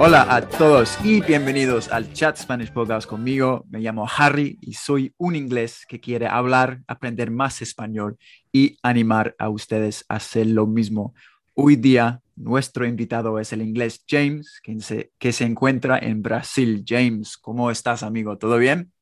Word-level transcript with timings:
Hola 0.00 0.32
a 0.32 0.48
todos 0.48 0.96
y 1.02 1.20
bienvenidos 1.22 1.88
al 1.88 2.12
Chat 2.12 2.36
Spanish 2.36 2.70
Podcast 2.70 3.08
conmigo. 3.08 3.66
Me 3.68 3.80
llamo 3.80 4.06
Harry 4.16 4.56
y 4.60 4.74
soy 4.74 5.12
un 5.18 5.34
inglés 5.34 5.84
que 5.88 5.98
quiere 5.98 6.28
hablar, 6.28 6.82
aprender 6.86 7.32
más 7.32 7.62
español 7.62 8.16
y 8.52 8.78
animar 8.84 9.34
a 9.40 9.48
ustedes 9.48 10.04
a 10.08 10.14
hacer 10.14 10.46
lo 10.46 10.68
mismo. 10.68 11.14
Hoy 11.54 11.74
día 11.74 12.20
nuestro 12.36 12.86
invitado 12.86 13.40
es 13.40 13.52
el 13.52 13.60
inglés 13.60 14.04
James, 14.08 14.60
que 14.62 14.80
se, 14.80 15.10
que 15.18 15.32
se 15.32 15.44
encuentra 15.44 15.98
en 15.98 16.22
Brasil. 16.22 16.84
James, 16.86 17.36
¿cómo 17.36 17.68
estás, 17.68 18.04
amigo? 18.04 18.38
¿Todo 18.38 18.56
bien? 18.56 18.92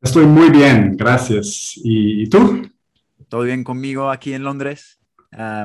Estoy 0.00 0.26
muy 0.26 0.50
bien, 0.50 0.96
gracias. 0.96 1.72
¿Y, 1.82 2.28
tú? 2.28 2.70
¿Todo 3.28 3.42
bien 3.42 3.64
conmigo 3.64 4.08
aquí 4.08 4.34
en 4.34 4.44
Londres? 4.44 5.00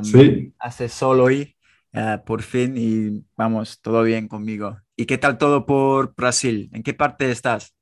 sí. 0.01 0.51
Hace 0.57 0.89
sol 0.89 1.19
hoy 1.19 1.55
Ah, 1.93 2.23
por 2.25 2.41
fin 2.41 2.75
y 2.77 3.23
vamos, 3.35 3.81
todo 3.81 4.03
bien 4.03 4.27
conmigo. 4.27 4.77
¿Y 4.95 5.05
qué 5.05 5.17
tal 5.17 5.37
todo 5.37 5.65
por 5.65 6.15
Brasil? 6.15 6.69
¿En 6.71 6.83
qué 6.83 6.93
parte 6.93 7.29
estás? 7.29 7.73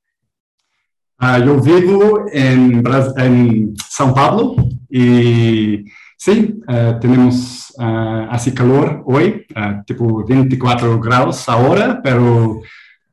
Ah, 1.18 1.38
yo 1.38 1.60
vivo 1.60 2.24
en, 2.32 2.82
en 3.18 3.74
São 3.76 4.12
Paulo 4.14 4.56
y 4.88 5.84
sí, 6.16 6.60
ah, 6.66 6.98
tenemos 7.00 7.72
así 7.78 8.52
calor 8.52 9.02
hoy, 9.06 9.46
tipo 9.86 10.26
24 10.26 10.98
grados 11.00 11.48
ahora, 11.48 12.00
pero 12.02 12.60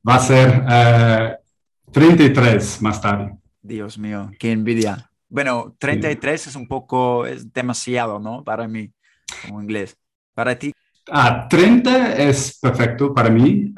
va 0.08 0.16
a 0.16 0.20
ser 0.20 1.39
33 1.92 2.82
más 2.82 3.02
tarde. 3.02 3.38
Dios 3.61 3.98
mío, 3.98 4.32
qué 4.39 4.52
envidia. 4.52 5.11
Bueno, 5.30 5.76
33 5.78 6.48
es 6.48 6.56
un 6.56 6.67
poco, 6.67 7.26
es 7.26 7.52
demasiado, 7.54 8.20
¿no? 8.20 8.44
Para 8.44 8.67
mí, 8.67 8.92
como 9.45 9.61
inglés. 9.61 9.98
Para 10.34 10.58
ti, 10.58 10.72
Ah, 11.10 11.48
30 11.50 12.16
es 12.18 12.60
perfecto 12.60 13.14
para 13.14 13.30
mí, 13.30 13.74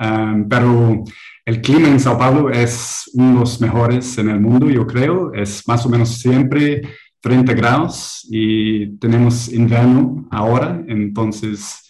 pero 0.49 1.03
el 1.45 1.61
clima 1.61 1.87
en 1.87 1.99
Sao 1.99 2.17
Paulo 2.17 2.49
es 2.49 3.09
uno 3.13 3.33
de 3.33 3.39
los 3.41 3.61
mejores 3.61 4.17
en 4.17 4.29
el 4.29 4.39
mundo, 4.39 4.69
yo 4.69 4.85
creo. 4.87 5.33
Es 5.33 5.67
más 5.67 5.85
o 5.85 5.89
menos 5.89 6.09
siempre 6.17 6.81
30 7.21 7.53
grados 7.53 8.27
y 8.29 8.97
tenemos 8.97 9.51
invierno 9.51 10.27
ahora, 10.31 10.81
entonces 10.87 11.87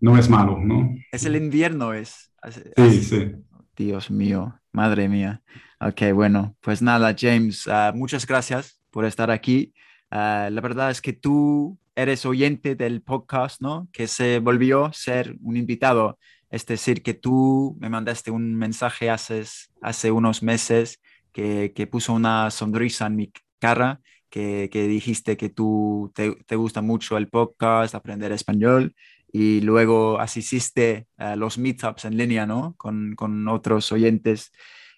no 0.00 0.16
es 0.16 0.30
malo, 0.30 0.58
¿no? 0.62 0.94
Es 1.10 1.24
el 1.24 1.36
invierno, 1.36 1.92
es. 1.92 2.32
Sí, 2.76 3.02
sí. 3.02 3.32
Dios 3.76 4.10
mío, 4.10 4.58
madre 4.72 5.08
mía. 5.08 5.42
Ok, 5.80 6.12
bueno, 6.14 6.56
pues 6.60 6.82
nada, 6.82 7.14
James, 7.18 7.68
ah, 7.68 7.92
muchas 7.94 8.26
gracias 8.26 8.80
por 8.90 9.04
estar 9.04 9.30
aquí. 9.30 9.74
Ah, 10.10 10.48
la 10.50 10.60
verdad 10.60 10.90
es 10.90 11.00
que 11.00 11.12
tú 11.12 11.78
eres 11.98 12.24
oyente 12.24 12.76
del 12.76 13.02
podcast, 13.02 13.60
¿no? 13.60 13.88
Que 13.92 14.06
se 14.06 14.38
volvió 14.38 14.92
ser 14.92 15.36
un 15.42 15.56
invitado. 15.56 16.16
Es 16.48 16.64
decir, 16.64 17.02
que 17.02 17.12
tú 17.12 17.76
me 17.80 17.90
mandaste 17.90 18.30
un 18.30 18.54
mensaje 18.54 19.10
hace, 19.10 19.42
hace 19.82 20.12
unos 20.12 20.42
meses 20.42 21.00
que, 21.32 21.72
que 21.74 21.88
puso 21.88 22.12
una 22.12 22.52
sonrisa 22.52 23.06
en 23.06 23.16
mi 23.16 23.32
cara, 23.58 24.00
que, 24.30 24.70
que 24.72 24.86
dijiste 24.86 25.36
que 25.36 25.48
tú 25.48 26.12
te, 26.14 26.36
te, 26.46 26.54
gusta 26.54 26.82
mucho 26.82 27.16
el 27.16 27.28
podcast, 27.28 27.96
aprender 27.96 28.30
español, 28.30 28.94
y 29.32 29.60
luego 29.62 30.20
asististe 30.20 31.08
a 31.16 31.34
los 31.34 31.58
meetups 31.58 32.04
en 32.04 32.16
línea, 32.16 32.46
¿no? 32.46 32.74
Con, 32.76 33.14
con 33.16 33.48
otros 33.48 33.90
oyentes. 33.90 34.52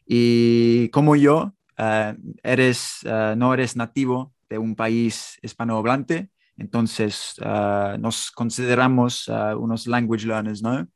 Y 0.07 0.91
como 0.91 1.17
yo, 1.17 1.55
uh, 1.79 2.15
eres, 2.43 3.01
uh, 3.05 3.35
no 3.37 3.55
eres 3.55 3.75
nativo 3.75 4.35
de 4.51 4.59
un 4.59 4.77
país 4.77 5.39
hispanohablante, 5.43 6.29
entonces, 6.61 7.37
ah, 7.43 7.97
nos 7.99 8.31
consideramos 8.31 9.31
ah, 9.31 9.57
unos 9.57 9.87
language 9.87 10.27
learners, 10.27 10.63
¿no? 10.63 10.87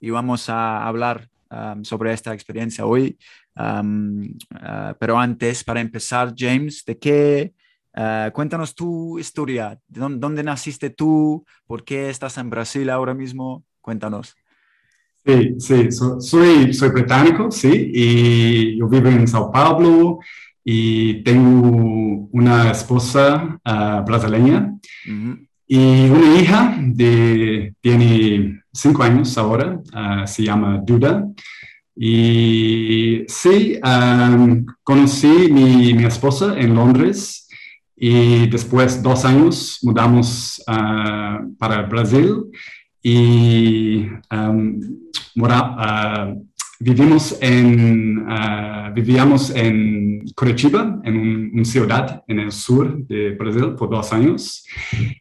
Y 0.00 0.10
vamos 0.10 0.48
a 0.48 0.84
hablar 0.84 1.28
sobre 1.82 2.14
esta 2.14 2.32
experiencia 2.32 2.86
hoy. 2.86 3.16
Ah, 3.54 4.94
pero 4.98 5.18
antes, 5.18 5.62
para 5.62 5.80
empezar, 5.80 6.34
James, 6.36 6.84
¿de 6.84 6.98
qué? 6.98 7.52
cuéntanos 8.32 8.74
tu 8.74 9.18
historia. 9.18 9.78
¿Dónde, 9.86 10.18
¿Dónde, 10.18 10.42
naciste 10.42 10.90
tú? 10.90 11.44
¿Por 11.66 11.84
qué 11.84 12.08
estás 12.08 12.38
en 12.38 12.48
Brasil 12.50 12.88
ahora 12.90 13.14
mismo? 13.14 13.64
Cuéntanos. 13.80 14.34
Sí, 15.24 15.60
sí, 15.60 15.92
soy, 15.92 16.72
soy 16.74 16.88
británico, 16.88 17.50
sí, 17.50 17.92
y 17.94 18.78
yo 18.78 18.88
vivo 18.88 19.08
en 19.08 19.28
Sao 19.28 19.52
Paulo 19.52 20.18
y 20.64 21.22
tengo 21.22 22.28
una 22.32 22.70
esposa 22.70 23.58
uh, 23.64 24.04
brasileña. 24.04 24.74
Y 25.66 26.08
una 26.08 26.40
hija 26.40 26.78
de 26.80 27.74
tiene 27.80 28.62
cinco 28.72 29.02
años 29.02 29.36
ahora, 29.38 29.80
uh, 29.94 30.26
se 30.26 30.44
llama 30.44 30.80
Duda. 30.84 31.26
Y 31.96 33.24
sí, 33.28 33.78
um, 33.84 34.64
conocí 34.82 35.48
mi, 35.50 35.94
mi 35.94 36.04
esposa 36.04 36.58
en 36.58 36.74
Londres. 36.74 37.48
Y 37.96 38.48
después 38.48 39.02
dos 39.02 39.24
años 39.24 39.78
mudamos 39.82 40.62
uh, 40.66 41.54
para 41.58 41.82
Brasil. 41.82 42.44
Y 43.02 44.06
um, 44.30 44.80
mora, 45.34 46.34
vivimos 46.82 47.38
en, 47.40 48.18
uh, 48.28 48.92
vivíamos 48.92 49.50
en 49.50 50.24
Curitiba, 50.34 51.00
en 51.04 51.50
una 51.54 51.64
ciudad 51.64 52.24
en 52.26 52.40
el 52.40 52.50
sur 52.50 53.06
de 53.06 53.30
Brasil 53.30 53.74
por 53.76 53.88
dos 53.88 54.12
años. 54.12 54.66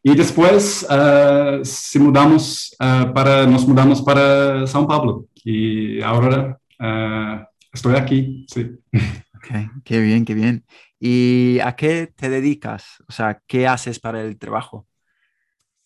Y 0.02 0.16
después 0.16 0.86
uh, 0.90 1.64
se 1.64 2.00
mudamos, 2.00 2.76
uh, 2.80 3.14
para, 3.14 3.46
nos 3.46 3.68
mudamos 3.68 4.02
para 4.02 4.66
São 4.66 4.88
Paulo. 4.88 5.28
Y 5.44 6.02
ahora 6.02 6.58
estoy 7.72 7.96
aquí, 7.96 8.46
sí. 8.48 8.72
Okay, 9.44 9.70
qué 9.84 10.00
bien, 10.00 10.24
qué 10.24 10.36
bien. 10.36 10.64
¿Y 11.00 11.58
a 11.64 11.76
qué 11.76 12.06
te 12.16 12.30
dedicas? 12.30 13.04
O 13.08 13.12
sea, 13.12 13.42
¿qué 13.48 13.66
haces 13.66 14.00
para 14.00 14.22
el 14.22 14.38
trabajo? 14.38 14.86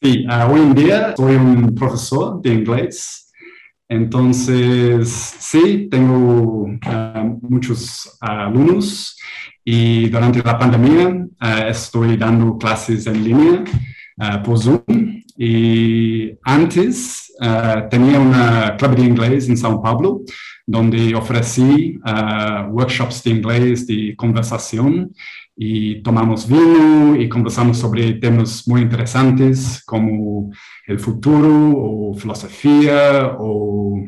Sí, 0.02 0.26
hoy 0.28 0.60
en 0.60 0.76
día 0.76 1.16
soy 1.16 1.36
un 1.36 1.74
profesor 1.74 2.42
de 2.42 2.54
inglés 2.54 3.25
entonces, 3.88 5.10
sí, 5.40 5.88
tengo 5.92 6.68
ah, 6.86 7.24
muchos 7.42 8.18
alumnos 8.20 9.18
y 9.64 10.10
durante 10.10 10.42
la 10.42 10.58
pandemia 10.58 11.28
ah, 11.40 11.68
estoy 11.68 12.18
dando 12.18 12.58
clases 12.58 13.06
en 13.06 13.24
línea 13.24 13.64
uh, 14.18 14.44
por 14.44 14.58
Zoom. 14.58 14.84
Y 15.38 16.32
antes 16.44 17.34
tenía 17.92 18.22
una 18.22 18.78
club 18.78 18.96
de 18.96 19.04
inglés 19.04 19.50
en 19.50 19.58
São 19.58 19.82
Paulo, 19.82 20.22
donde 20.66 21.14
ofrecí 21.14 22.00
workshops 22.70 23.22
de 23.22 23.32
inglés 23.32 23.86
de 23.86 24.16
conversación 24.16 25.12
y 25.56 26.02
tomamos 26.02 26.48
vino 26.48 27.16
y 27.16 27.30
conversamos 27.30 27.78
sobre 27.78 28.14
temas 28.14 28.68
muy 28.68 28.82
interesantes 28.82 29.82
como 29.86 30.52
el 30.86 31.00
futuro 31.00 31.74
o 31.78 32.14
filosofía 32.14 33.36
o 33.40 34.04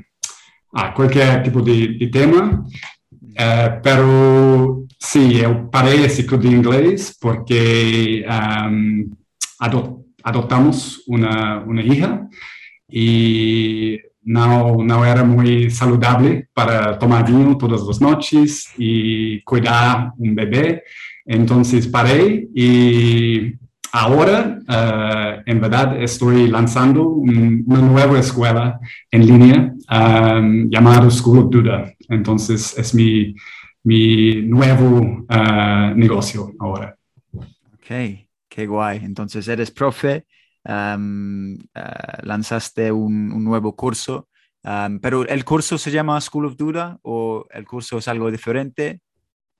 ah, 0.73 0.93
cualquier 0.93 1.43
tipo 1.43 1.61
de, 1.61 2.09
tema. 2.11 2.65
Uh, 3.11 3.81
pero 3.83 4.85
sí, 4.99 5.35
yo 5.35 5.69
paré 5.69 6.03
el 6.03 6.09
ciclo 6.09 6.37
de 6.37 6.49
inglés 6.49 7.15
porque 7.19 8.25
um, 8.27 9.15
adoptamos 10.23 11.03
una, 11.07 11.59
una, 11.59 11.81
hija 11.81 12.27
y 12.89 13.99
no, 14.23 14.77
no 14.83 15.05
era 15.05 15.23
muy 15.23 15.69
saludable 15.69 16.49
para 16.53 16.97
tomar 16.97 17.25
vino 17.25 17.57
todas 17.57 17.81
las 17.83 18.01
noches 18.01 18.73
y 18.77 19.41
cuidar 19.43 20.11
un 20.17 20.35
bebé. 20.35 20.83
Entonces 21.27 21.87
paré 21.87 22.47
y 22.55 23.53
ahora, 23.91 24.59
uh, 24.67 25.41
en 25.45 25.59
verdad, 25.59 26.01
estoy 26.01 26.47
lanzando 26.47 27.09
un, 27.09 27.63
una 27.67 27.81
nueva 27.81 28.17
escuela 28.17 28.79
en 29.11 29.27
línea 29.27 29.73
um, 29.91 30.69
llamada 30.69 31.11
School 31.11 31.39
of 31.39 31.49
Duda. 31.51 31.93
Entonces 32.07 32.77
es 32.77 32.95
mi, 32.95 33.35
mi 33.83 34.41
nuevo 34.43 35.25
uh, 35.29 35.93
negocio 35.95 36.53
ahora. 36.59 36.95
Ok, 37.33 37.89
qué 38.47 38.65
guay. 38.65 39.01
Entonces 39.03 39.47
eres 39.49 39.69
profe, 39.71 40.25
um, 40.63 41.55
uh, 41.55 42.23
lanzaste 42.23 42.89
un, 42.89 43.33
un, 43.33 43.43
nuevo 43.43 43.75
curso, 43.75 44.29
um, 44.63 44.99
pero 44.99 45.27
¿el 45.27 45.43
curso 45.43 45.77
se 45.77 45.91
llama 45.91 46.21
School 46.21 46.45
of 46.45 46.55
Duda 46.55 46.97
o 47.01 47.45
el 47.51 47.65
curso 47.65 47.97
es 47.97 48.07
algo 48.07 48.31
diferente? 48.31 49.01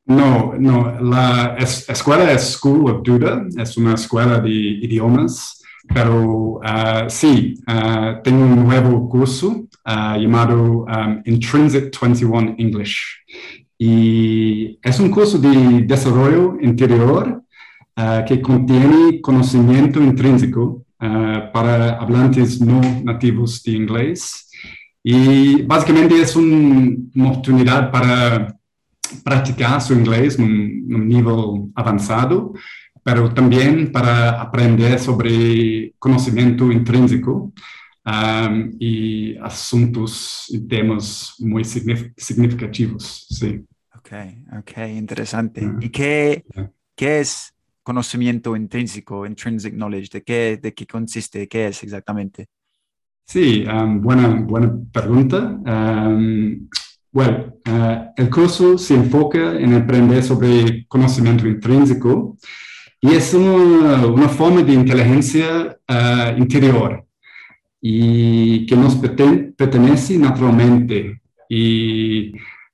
No, 0.07 0.53
no, 0.57 1.01
la 1.01 1.57
escuela 1.57 2.31
es 2.31 2.53
School 2.53 2.89
of 2.89 3.03
Duda, 3.03 3.45
es 3.57 3.75
una 3.75 3.93
escuela 3.93 4.39
de 4.39 4.49
idiomas, 4.49 5.61
pero 5.93 6.61
uh, 6.61 7.09
sí, 7.09 7.55
uh, 7.67 8.21
tengo 8.23 8.45
un 8.45 8.63
nuevo 8.63 9.09
curso 9.09 9.67
uh, 9.85 10.17
llamado 10.17 10.85
um, 10.85 11.21
Intrinsic 11.25 11.93
21 12.01 12.55
English. 12.57 12.97
Y 13.77 14.79
es 14.81 14.97
un 15.01 15.11
curso 15.11 15.37
de 15.37 15.83
desarrollo 15.83 16.57
interior 16.61 17.43
que 18.27 18.41
contiene 18.41 19.21
conocimiento 19.21 20.01
intrínseco 20.01 20.83
para 20.99 21.97
hablantes 21.97 22.61
no 22.61 22.79
nativos 23.03 23.61
de 23.63 23.71
inglés. 23.71 24.49
Y 25.03 25.61
básicamente 25.63 26.19
es 26.19 26.35
una 26.35 27.29
oportunidad 27.29 27.91
para 27.91 28.56
praticar 29.23 29.81
su 29.81 29.93
inglés 29.93 30.37
en 30.39 30.45
un 30.93 31.07
nivel 31.07 31.71
avanzado, 31.75 32.53
pero 33.03 33.33
también 33.33 33.91
para 33.91 34.41
aprender 34.41 34.99
sobre 34.99 35.93
conocimiento 35.97 36.71
intrínseco 36.71 37.53
um, 38.05 38.71
y 38.79 39.37
asuntos 39.37 40.45
y 40.49 40.59
temas 40.67 41.35
muy 41.39 41.63
significativos. 41.63 43.25
Sí. 43.29 43.63
Ok, 43.95 44.11
ok, 44.59 44.77
interesante. 44.89 45.69
¿Y 45.79 45.89
qué, 45.89 46.43
qué 46.95 47.19
es 47.19 47.53
conocimiento 47.83 48.55
intrínseco, 48.55 49.25
intrinsic 49.25 49.73
knowledge? 49.73 50.09
¿De 50.11 50.23
qué, 50.23 50.59
de 50.61 50.73
qué 50.73 50.85
consiste? 50.85 51.47
¿Qué 51.47 51.67
es 51.67 51.83
exactamente? 51.83 52.47
Sí, 53.25 53.65
um, 53.65 54.01
buena, 54.01 54.29
buena 54.29 54.73
pregunta. 54.91 55.59
Um, 55.65 56.69
bueno, 57.17 57.51
uh, 57.67 58.13
el 58.15 58.29
curso 58.29 58.77
se 58.77 58.93
enfoca 58.93 59.57
en 59.59 59.73
aprender 59.73 60.21
sobre 60.21 60.85
conocimiento 60.85 61.47
intrínseco 61.47 62.37
y 63.01 63.15
es 63.15 63.33
una, 63.33 64.29
forma 64.29 64.61
de 64.61 64.73
inteligencia 64.73 65.75
uh, 65.89 66.37
interior 66.37 67.03
y 67.81 68.67
que 68.67 68.75
nos 68.75 68.97
pertenece 68.97 70.15
naturalmente. 70.15 71.19
Y, 71.49 72.33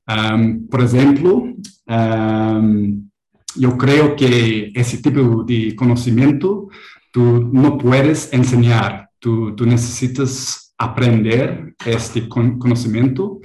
um, 0.10 0.68
por 0.68 0.82
ejemplo, 0.82 1.46
um, 1.88 3.10
yo 3.56 3.78
creo 3.78 4.14
que 4.14 4.74
ese 4.76 4.98
tipo 4.98 5.46
de 5.46 5.74
conocimiento 5.74 6.68
tú 7.14 7.50
no 7.54 7.78
puedes 7.78 8.34
enseñar, 8.34 9.10
tú 9.20 9.56
necesitas 9.66 10.74
aprender 10.78 11.76
este 11.86 12.28
conocimiento 12.28 13.40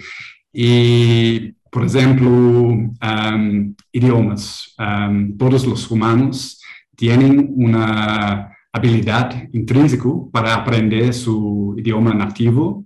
y, 0.61 1.53
por 1.71 1.85
ejemplo, 1.85 2.31
um, 2.31 3.75
idiomas. 3.93 4.75
Um, 4.77 5.39
todos 5.39 5.65
los 5.65 5.89
humanos 5.89 6.61
tienen 6.97 7.53
una 7.55 8.57
habilidad 8.73 9.49
intrínseca 9.53 10.09
para 10.33 10.57
aprender 10.57 11.15
su 11.15 11.77
idioma 11.79 12.13
nativo 12.13 12.85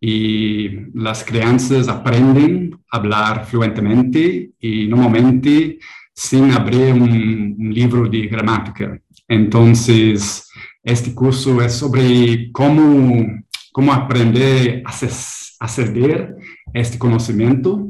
y 0.00 0.90
las 0.92 1.22
crianzas 1.22 1.86
aprenden 1.86 2.76
a 2.90 2.96
hablar 2.96 3.46
fluentemente 3.46 4.50
y 4.58 4.88
normalmente 4.88 5.78
sin 6.12 6.50
abrir 6.50 6.94
un, 6.94 7.54
libro 7.72 8.08
de 8.08 8.26
gramática. 8.26 9.00
Entonces, 9.28 10.50
este 10.82 11.14
curso 11.14 11.62
es 11.62 11.74
sobre 11.74 12.50
cómo, 12.50 13.24
cómo 13.70 13.92
aprender 13.92 14.82
a 14.84 14.90
acceder 15.60 16.36
este 16.72 16.98
conocimiento 16.98 17.88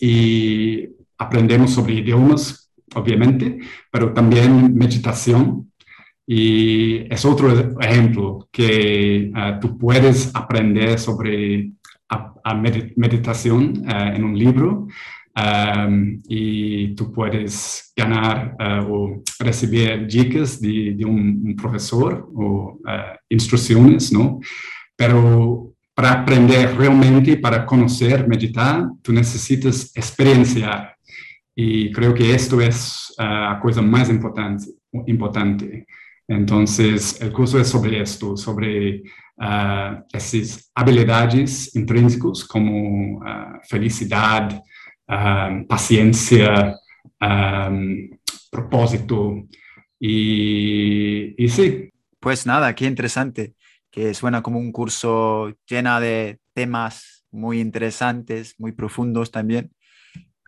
y 0.00 0.88
aprendemos 1.18 1.72
sobre 1.72 1.94
idiomas, 1.94 2.72
obviamente, 2.94 3.58
pero 3.92 4.12
también 4.12 4.74
meditación. 4.74 5.70
Y 6.26 7.12
es 7.12 7.24
otro 7.24 7.78
ejemplo 7.80 8.48
que 8.50 9.30
ah, 9.34 9.58
tú 9.60 9.76
puedes 9.76 10.30
aprender 10.34 10.98
sobre 10.98 11.72
meditación 12.96 13.82
ah, 13.86 14.12
en 14.14 14.24
un 14.24 14.38
libro 14.38 14.88
y 16.28 16.94
tú 16.94 17.12
puedes 17.12 17.92
ganar 17.96 18.56
ah, 18.58 18.86
o 18.88 19.22
recibir 19.38 20.06
dicas 20.06 20.60
de, 20.60 20.94
de 20.96 21.04
un, 21.04 21.54
profesor 21.56 22.28
o 22.34 22.78
instrucciones, 23.28 24.12
¿no? 24.12 24.40
Pero 24.96 25.69
para 26.00 26.12
aprender 26.12 26.74
realmente, 26.78 27.36
para 27.36 27.66
conocer, 27.66 28.26
meditar, 28.26 28.88
tú 29.02 29.12
necesitas 29.12 29.94
experienciar. 29.94 30.96
Y 31.54 31.92
creo 31.92 32.14
que 32.14 32.34
esto 32.34 32.58
es 32.58 33.12
la 33.18 33.50
ah, 33.50 33.60
cosa 33.60 33.82
más 33.82 34.08
importante, 34.08 34.64
importante. 35.06 35.86
Entonces, 36.26 37.20
el 37.20 37.30
curso 37.30 37.60
es 37.60 37.68
sobre 37.68 38.00
esto, 38.00 38.34
sobre 38.34 39.02
uh, 39.36 40.02
esas 40.10 40.70
habilidades 40.74 41.76
intrínsecas 41.76 42.44
como 42.44 43.18
uh, 43.18 43.60
felicidad, 43.68 44.58
paciencia, 45.68 46.76
propósito. 48.50 49.42
Y, 49.98 51.34
y 51.36 51.48
sí. 51.50 51.90
Pues 52.18 52.46
nada, 52.46 52.74
qué 52.74 52.86
interesante 52.86 53.54
que 53.90 54.14
suena 54.14 54.42
como 54.42 54.58
un 54.58 54.72
curso 54.72 55.54
llena 55.66 56.00
de 56.00 56.38
temas 56.52 57.24
muy 57.30 57.60
interesantes, 57.60 58.54
muy 58.58 58.72
profundos 58.72 59.30
también. 59.30 59.72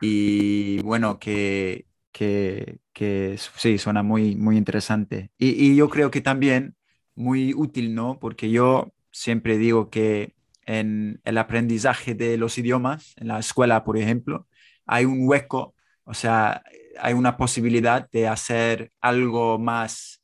Y 0.00 0.80
bueno, 0.82 1.18
que, 1.18 1.86
que, 2.12 2.78
que 2.92 3.38
sí, 3.56 3.78
suena 3.78 4.02
muy, 4.02 4.36
muy 4.36 4.56
interesante. 4.56 5.30
Y, 5.38 5.76
yo 5.76 5.88
creo 5.88 6.10
que 6.10 6.20
también 6.20 6.76
muy 7.14 7.54
útil, 7.54 7.94
¿no? 7.94 8.18
Porque 8.18 8.50
yo 8.50 8.92
siempre 9.10 9.58
digo 9.58 9.90
que 9.90 10.34
en 10.66 11.20
el 11.24 11.38
aprendizaje 11.38 12.14
de 12.14 12.36
los 12.36 12.58
idiomas, 12.58 13.14
en 13.16 13.28
la 13.28 13.38
escuela, 13.38 13.84
por 13.84 13.96
ejemplo, 13.96 14.46
hay 14.86 15.04
un 15.04 15.28
hueco, 15.28 15.74
o 16.04 16.14
sea, 16.14 16.62
hay 17.00 17.14
una 17.14 17.36
posibilidad 17.36 18.08
de 18.10 18.28
hacer 18.28 18.92
algo 19.00 19.58
más 19.58 20.21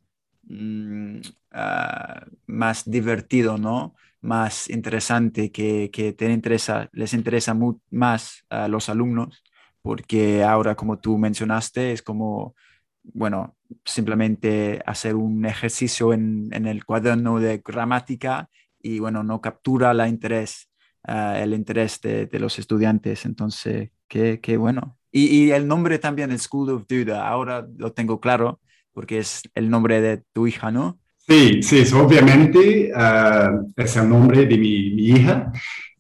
mm, 0.49 1.21
Ah, 1.51 2.27
más 2.47 2.89
divertido, 2.89 3.57
¿no? 3.59 3.95
Más 4.21 4.69
interesante, 4.69 5.51
que, 5.51 5.91
que 5.91 6.13
te 6.13 6.31
interesa, 6.31 6.89
les 6.93 7.15
interesa 7.15 7.57
más 7.91 8.45
a 8.51 8.69
los 8.69 8.89
alumnos, 8.89 9.43
porque 9.83 10.45
ahora, 10.45 10.75
como 10.75 10.99
tú 10.99 11.17
mencionaste, 11.19 11.93
es 11.93 12.03
como, 12.03 12.55
bueno, 13.03 13.57
simplemente 13.85 14.83
hacer 14.87 15.15
un 15.15 15.47
ejercicio 15.47 16.13
en, 16.13 16.49
en 16.53 16.67
el 16.67 16.85
cuaderno 16.85 17.41
de 17.41 17.63
gramática 17.65 18.49
y, 18.81 18.99
bueno, 18.99 19.23
no 19.25 19.41
captura 19.41 19.95
la 19.95 20.09
interés, 20.09 20.71
ah, 21.05 21.39
el 21.41 21.55
interés 21.55 22.01
de, 22.03 22.29
los 22.39 22.59
estudiantes. 22.59 23.25
Entonces, 23.25 23.91
qué, 24.07 24.41
qué 24.41 24.57
bueno. 24.59 24.99
Y, 25.11 25.47
y, 25.47 25.51
el 25.53 25.67
nombre 25.67 25.99
también, 25.99 26.39
School 26.39 26.71
of 26.71 26.87
Duda, 26.87 27.27
ahora 27.27 27.67
lo 27.77 27.93
tengo 27.93 28.21
claro, 28.21 28.61
porque 28.99 29.19
es 29.19 29.43
el 29.55 29.71
nombre 29.71 30.01
de 30.01 30.23
tu 30.33 30.49
hija, 30.49 30.73
¿no? 30.73 30.99
Sí, 31.19 31.63
sí, 31.63 31.85
obviamente 31.95 32.91
uh, 32.93 33.73
es 33.77 33.97
el 33.97 34.09
nombre 34.09 34.45
de 34.45 34.59
mi, 34.59 34.91
mi, 34.91 35.11
hija 35.11 35.53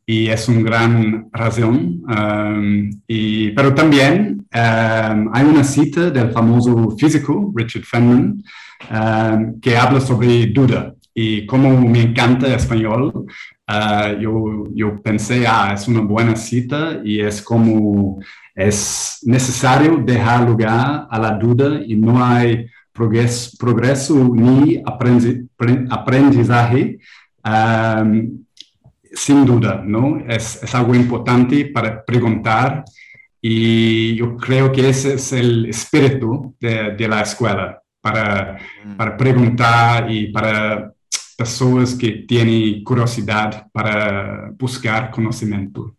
y 0.05 0.26
es 0.26 0.49
una 0.49 0.62
gran 0.62 1.28
razón. 1.31 2.02
Um, 2.09 2.90
y, 3.07 3.52
pero 3.52 3.73
también 3.73 4.45
um, 4.52 5.31
hay 5.33 5.45
una 5.45 5.62
cita 5.62 6.11
del 6.11 6.33
famoso 6.33 6.97
físico 6.99 7.52
Richard 7.55 7.85
Feynman 7.85 8.43
um, 8.90 9.61
que 9.61 9.76
habla 9.76 10.00
sobre 10.00 10.47
duda. 10.47 10.93
Y 11.14 11.47
como 11.47 11.81
me 11.81 12.02
encanta 12.02 12.52
español, 12.52 13.12
uh, 13.69 14.21
yo, 14.21 14.64
yo 14.75 15.00
pensé, 15.00 15.47
ah, 15.47 15.71
es 15.73 15.87
una 15.87 16.00
buena 16.00 16.35
cita 16.35 17.00
y 17.05 17.21
es 17.21 17.43
como 17.43 18.19
es 18.57 19.21
necesario 19.23 19.99
dejar 19.99 20.49
lugar 20.49 21.07
a 21.09 21.19
la 21.21 21.31
duda 21.38 21.81
y 21.87 21.95
no 21.95 22.25
hay 22.25 22.67
progresso, 22.99 23.57
progresso 23.57 24.14
ni 24.35 24.83
aprendizaje, 25.88 26.99
um, 27.45 28.45
sin 29.14 29.47
duda, 29.47 29.83
¿no? 29.85 30.19
Es, 30.28 30.62
es, 30.62 30.75
algo 30.75 30.95
importante 30.95 31.67
para 31.67 32.05
preguntar 32.05 32.85
y 33.40 34.17
yo 34.17 34.37
creo 34.37 34.73
que 34.73 34.88
ese 34.88 35.14
es 35.14 35.33
el 35.33 35.67
espíritu 35.67 36.57
de, 36.61 36.97
de 36.97 37.09
la 37.09 37.23
escuela, 37.23 37.81
para, 38.00 38.59
mm. 38.85 38.97
para 38.97 39.17
preguntar 39.17 40.11
y 40.11 40.33
para 40.33 40.93
personas 41.37 41.95
que 41.95 42.25
tienen 42.26 42.83
curiosidad 42.83 43.69
para 43.73 44.50
buscar 44.59 45.11
conocimiento. 45.12 45.95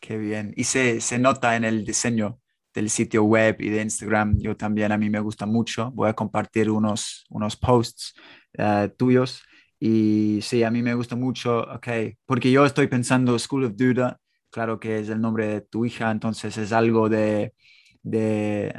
Qué 0.00 0.18
bien. 0.18 0.52
Y 0.56 0.64
se, 0.64 1.00
se 1.00 1.18
nota 1.18 1.56
en 1.56 1.64
el 1.64 1.84
diseño 1.84 2.38
del 2.76 2.90
sitio 2.90 3.24
web 3.24 3.56
y 3.58 3.70
de 3.70 3.80
Instagram, 3.80 4.38
yo 4.38 4.54
también 4.54 4.92
a 4.92 4.98
mí 4.98 5.08
me 5.08 5.20
gusta 5.20 5.46
mucho. 5.46 5.90
Voy 5.92 6.10
a 6.10 6.12
compartir 6.12 6.70
unos, 6.70 7.24
unos 7.30 7.56
posts 7.56 8.14
uh, 8.58 8.88
tuyos. 8.98 9.42
Y 9.80 10.40
sí, 10.42 10.62
a 10.62 10.70
mí 10.70 10.82
me 10.82 10.92
gusta 10.94 11.16
mucho, 11.16 11.60
ok, 11.60 11.88
porque 12.26 12.50
yo 12.50 12.66
estoy 12.66 12.86
pensando 12.86 13.38
School 13.38 13.64
of 13.64 13.76
Duda, 13.76 14.18
claro 14.50 14.78
que 14.78 14.98
es 14.98 15.08
el 15.08 15.20
nombre 15.20 15.46
de 15.46 15.60
tu 15.62 15.84
hija, 15.86 16.10
entonces 16.10 16.56
es 16.58 16.72
algo 16.72 17.08
de, 17.08 17.54
de 18.02 18.74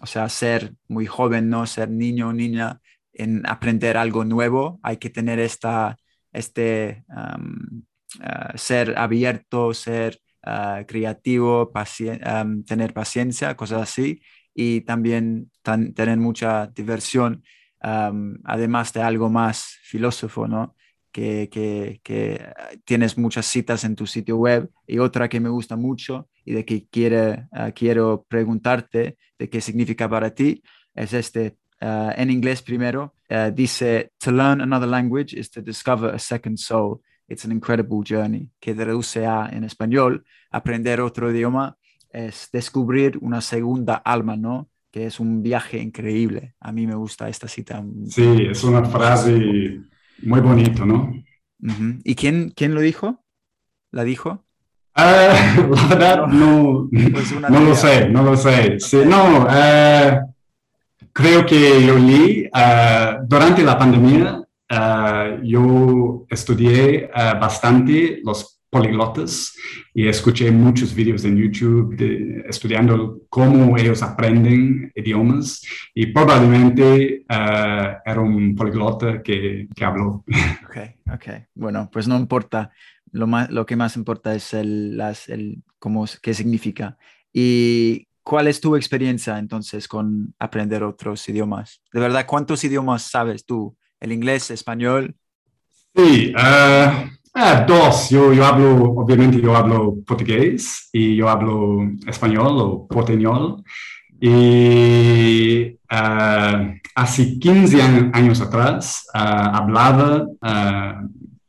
o 0.00 0.06
sea, 0.06 0.28
ser 0.28 0.74
muy 0.88 1.06
joven, 1.06 1.48
¿no? 1.48 1.66
Ser 1.66 1.90
niño 1.90 2.28
o 2.28 2.32
niña 2.32 2.80
en 3.12 3.44
aprender 3.46 3.96
algo 3.96 4.24
nuevo, 4.24 4.78
hay 4.82 4.96
que 4.98 5.10
tener 5.10 5.38
esta, 5.40 5.96
este, 6.32 7.04
ah, 7.10 8.52
ser 8.54 8.96
abierto, 8.98 9.74
ser 9.74 10.20
ah, 10.42 10.84
creativo, 10.86 11.72
tener 12.66 12.92
paciencia, 12.92 13.56
cosas 13.56 13.82
así, 13.82 14.20
y 14.54 14.82
también 14.82 15.50
tener 15.94 16.18
mucha 16.18 16.66
diversión, 16.68 17.42
además 17.80 18.92
de 18.92 19.02
algo 19.02 19.30
más 19.30 19.78
filósofo, 19.82 20.46
¿no? 20.46 20.76
Que, 21.10 21.50
que, 21.50 22.00
que, 22.02 22.42
tienes 22.86 23.18
muchas 23.18 23.44
citas 23.44 23.84
en 23.84 23.96
tu 23.96 24.06
sitio 24.06 24.38
web 24.38 24.70
y 24.86 24.98
otra 24.98 25.28
que 25.28 25.40
me 25.40 25.50
gusta 25.50 25.76
mucho 25.76 26.30
y 26.42 26.52
de 26.52 26.64
que 26.64 26.86
quiere, 26.88 27.48
ah, 27.52 27.72
quiero 27.72 28.24
preguntarte 28.26 29.18
de 29.38 29.50
qué 29.50 29.60
significa 29.60 30.08
para 30.08 30.34
ti 30.34 30.62
es 30.94 31.12
este 31.12 31.56
en 31.82 32.30
inglés 32.30 32.62
primero, 32.62 33.14
dice, 33.52 34.12
to 34.18 34.30
learn 34.30 34.60
another 34.60 34.88
language 34.88 35.34
is 35.34 35.50
to 35.50 35.60
discover 35.60 36.14
a 36.14 36.18
second 36.18 36.56
soul. 36.56 37.00
It's 37.32 37.46
an 37.46 37.52
incredible 37.52 38.02
journey, 38.04 38.50
que 38.60 38.74
traduce 38.74 39.24
a, 39.24 39.48
en 39.50 39.64
español, 39.64 40.24
aprender 40.50 41.00
otro 41.00 41.30
idioma 41.30 41.78
es 42.10 42.50
descubrir 42.52 43.16
una 43.22 43.40
segunda 43.40 43.94
alma, 43.94 44.36
¿no? 44.36 44.68
Que 44.90 45.06
es 45.06 45.18
un 45.18 45.42
viaje 45.42 45.78
increíble. 45.78 46.54
A 46.60 46.72
mí 46.72 46.86
me 46.86 46.94
gusta 46.94 47.30
esta 47.30 47.48
cita. 47.48 47.82
Sí, 48.06 48.48
es 48.50 48.62
una 48.64 48.84
frase 48.84 49.80
muy 50.22 50.40
bonita, 50.40 50.84
¿no? 50.84 51.10
¿Y 52.04 52.14
quién, 52.16 52.52
quién 52.54 52.74
lo 52.74 52.82
dijo? 52.82 53.24
¿La 53.92 54.04
dijo? 54.04 54.44
Uh, 54.94 55.74
la 55.74 55.86
verdad, 55.88 56.26
no, 56.26 56.86
no, 56.90 57.60
lo 57.60 57.74
sé, 57.74 58.10
no 58.10 58.22
lo 58.22 58.36
sé. 58.36 58.78
Sí, 58.78 58.98
no, 59.06 59.44
uh, 59.44 60.34
creo 61.14 61.46
que 61.46 61.86
yo 61.86 61.98
leí 61.98 62.46
ah, 62.52 63.20
durante 63.26 63.62
la 63.62 63.78
pandemia, 63.78 64.41
ah, 64.72 65.38
yo 65.42 66.26
estudié 66.28 67.10
ah, 67.14 67.34
bastante 67.34 68.20
los 68.24 68.60
poliglotas 68.70 69.54
y 69.92 70.08
escuché 70.08 70.50
muchos 70.50 70.94
vídeos 70.94 71.26
en 71.26 71.36
YouTube 71.36 71.94
estudiando 72.48 73.20
cómo 73.28 73.76
ellos 73.76 74.02
aprenden 74.02 74.90
idiomas 74.94 75.62
y 75.94 76.06
probablemente 76.06 77.26
era 77.28 78.20
un 78.20 78.54
poliglota 78.54 79.22
que, 79.22 79.68
que 79.74 79.84
habló. 79.84 80.24
Ok, 80.66 80.78
ok. 81.12 81.26
Bueno, 81.54 81.90
pues 81.92 82.08
no 82.08 82.16
importa. 82.16 82.72
Lo, 83.10 83.26
más, 83.26 83.50
lo 83.50 83.66
que 83.66 83.76
más 83.76 83.94
importa 83.96 84.34
es 84.34 84.54
el, 84.54 84.96
las, 84.96 85.28
el 85.28 85.62
cómo, 85.78 86.06
qué 86.22 86.32
significa. 86.32 86.96
¿Y 87.30 88.06
¿Cuál 88.22 88.46
es 88.46 88.60
tu 88.60 88.76
experiencia 88.76 89.38
entonces 89.38 89.88
con 89.88 90.34
aprender 90.38 90.84
otros 90.84 91.28
idiomas? 91.28 91.82
De 91.92 92.00
verdad, 92.00 92.24
¿cuántos 92.26 92.62
idiomas 92.62 93.02
sabes 93.02 93.44
tú? 93.44 93.76
¿El 94.02 94.10
inglés, 94.10 94.50
español? 94.50 95.14
Sí, 95.94 96.34
uh, 96.34 97.66
dos. 97.68 98.10
Yo, 98.10 98.32
yo, 98.32 98.44
hablo, 98.44 98.90
obviamente 98.94 99.40
yo 99.40 99.54
hablo 99.54 99.98
portugués 100.04 100.88
y 100.92 101.14
yo 101.14 101.28
hablo 101.28 101.88
español 102.04 102.56
o 102.58 102.88
porteñol. 102.88 103.62
Y 104.20 105.78
uh, 105.88 106.74
hace 106.96 107.38
15 107.38 107.80
años 108.12 108.40
atrás 108.40 109.06
hablaba 109.14 110.26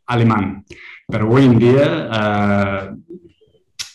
alemán, 0.06 0.64
pero 1.08 1.32
hoy 1.32 1.46
en 1.46 1.58
día 1.58 2.94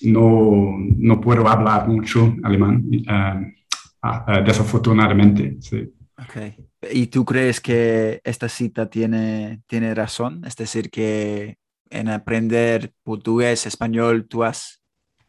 no, 0.02 0.74
no 0.96 1.20
puedo 1.20 1.46
hablar 1.46 1.86
mucho 1.86 2.34
alemán, 2.42 2.84
eh, 2.92 3.54
ah, 4.02 4.24
eh, 4.26 4.42
desafortunadamente. 4.44 5.58
Sí. 5.60 5.92
Okay. 6.28 6.67
¿Y 6.92 7.08
tú 7.08 7.24
crees 7.24 7.60
que 7.60 8.20
esta 8.24 8.48
cita 8.48 8.88
tiene, 8.88 9.62
tiene 9.66 9.94
razón? 9.94 10.44
Es 10.44 10.56
decir, 10.56 10.90
que 10.90 11.58
en 11.90 12.08
aprender 12.08 12.92
portugués, 13.02 13.66
español, 13.66 14.26
tú 14.28 14.44
has 14.44 14.80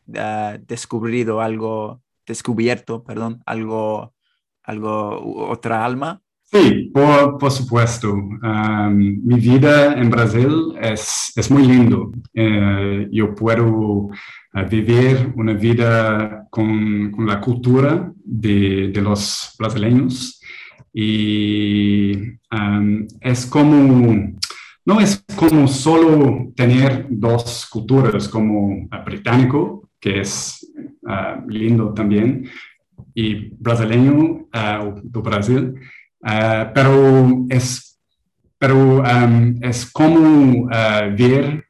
uh, 0.07 0.57
descubrido 0.67 1.41
algo, 1.41 2.01
descubierto, 2.25 3.03
perdón, 3.03 3.41
algo, 3.45 4.13
algo, 4.63 5.49
otra 5.49 5.83
alma. 5.85 6.21
Sí, 6.51 6.89
por, 6.91 7.37
por 7.37 7.51
supuesto. 7.51 8.15
mi 8.15 9.39
vida 9.39 9.93
en 9.93 10.09
Brasil 10.09 10.73
es, 10.81 11.31
es 11.35 11.51
muy 11.51 11.67
lindo. 11.67 12.11
Eh, 12.33 13.07
yo 13.11 13.35
puedo 13.35 14.09
vivir 14.67 15.31
una 15.35 15.53
vida 15.53 16.47
con, 16.49 17.11
con 17.11 17.27
la 17.27 17.39
cultura 17.39 18.11
de, 18.23 18.89
de, 18.91 19.01
los 19.01 19.53
brasileños 19.59 20.38
y 20.93 22.39
es 23.21 23.45
como, 23.45 24.33
no 24.85 24.99
es 24.99 25.23
como 25.35 25.67
solo 25.67 26.51
tener 26.55 27.05
dos 27.09 27.67
culturas, 27.69 28.27
como 28.27 28.87
británico, 29.05 29.89
que 29.99 30.21
es 30.21 30.71
ah, 31.05 31.43
lindo 31.47 31.93
también, 31.93 32.49
y 33.13 33.49
brasileño 33.57 34.47
uh, 34.53 34.99
do 35.03 35.21
Brasil, 35.21 35.75
ah, 36.23 36.71
pero 36.73 37.45
es, 37.49 37.99
pero 38.57 39.03
es 39.61 39.85
como 39.91 40.67
ver 41.17 41.65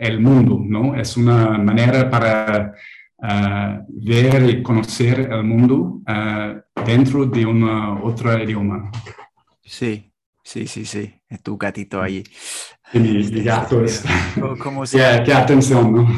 el 0.00 0.20
mundo, 0.20 0.60
¿no? 0.64 0.94
Es 0.94 1.16
una 1.16 1.58
manera 1.58 2.10
para 2.10 2.74
ah, 3.22 3.82
ver 3.88 4.48
y 4.48 4.62
conocer 4.62 5.20
el 5.20 5.44
mundo 5.44 6.00
ah, 6.06 6.54
dentro 6.84 7.26
de 7.26 7.46
un 7.46 7.64
otro 8.02 8.38
idioma. 8.42 8.90
Sí, 9.62 10.12
sí, 10.42 10.66
sí, 10.66 10.84
sí. 10.84 11.14
Es 11.28 11.42
tu 11.42 11.56
gatito 11.56 12.00
ahí. 12.00 12.24
mi, 12.94 13.42
gato 13.42 13.84
es... 13.84 14.04
¿Cómo 14.62 14.86
se 14.86 14.98
llama? 14.98 15.24
Qué, 15.24 15.32
atención, 15.32 15.92
¿no? 15.92 16.08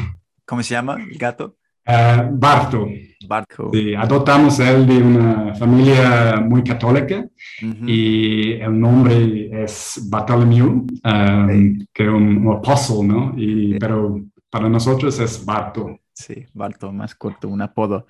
¿Cómo 0.45 0.63
se 0.63 0.73
llama 0.73 0.95
el 0.95 1.17
gato? 1.17 1.57
Uh, 1.87 2.29
Barto. 2.31 2.87
Barto. 3.27 3.71
Sí, 3.73 3.95
adoptamos 3.95 4.59
él 4.59 4.85
de 4.85 4.97
una 4.97 5.55
familia 5.55 6.39
muy 6.39 6.63
católica 6.63 7.25
y 7.61 8.53
el 8.53 8.79
nombre 8.79 9.63
es 9.63 10.07
Bartholomew, 10.09 10.67
um, 11.03 11.85
que 11.93 12.03
es 12.03 12.09
un, 12.09 12.47
apóstol, 12.55 13.07
¿no? 13.07 13.33
Y, 13.35 13.79
Pero 13.79 14.21
para 14.49 14.69
nosotros 14.69 15.19
es 15.19 15.43
Barto. 15.43 15.99
Sí, 16.21 16.45
Barto, 16.53 16.91
más 16.91 17.15
corto, 17.15 17.47
un 17.47 17.61
apodo. 17.61 18.05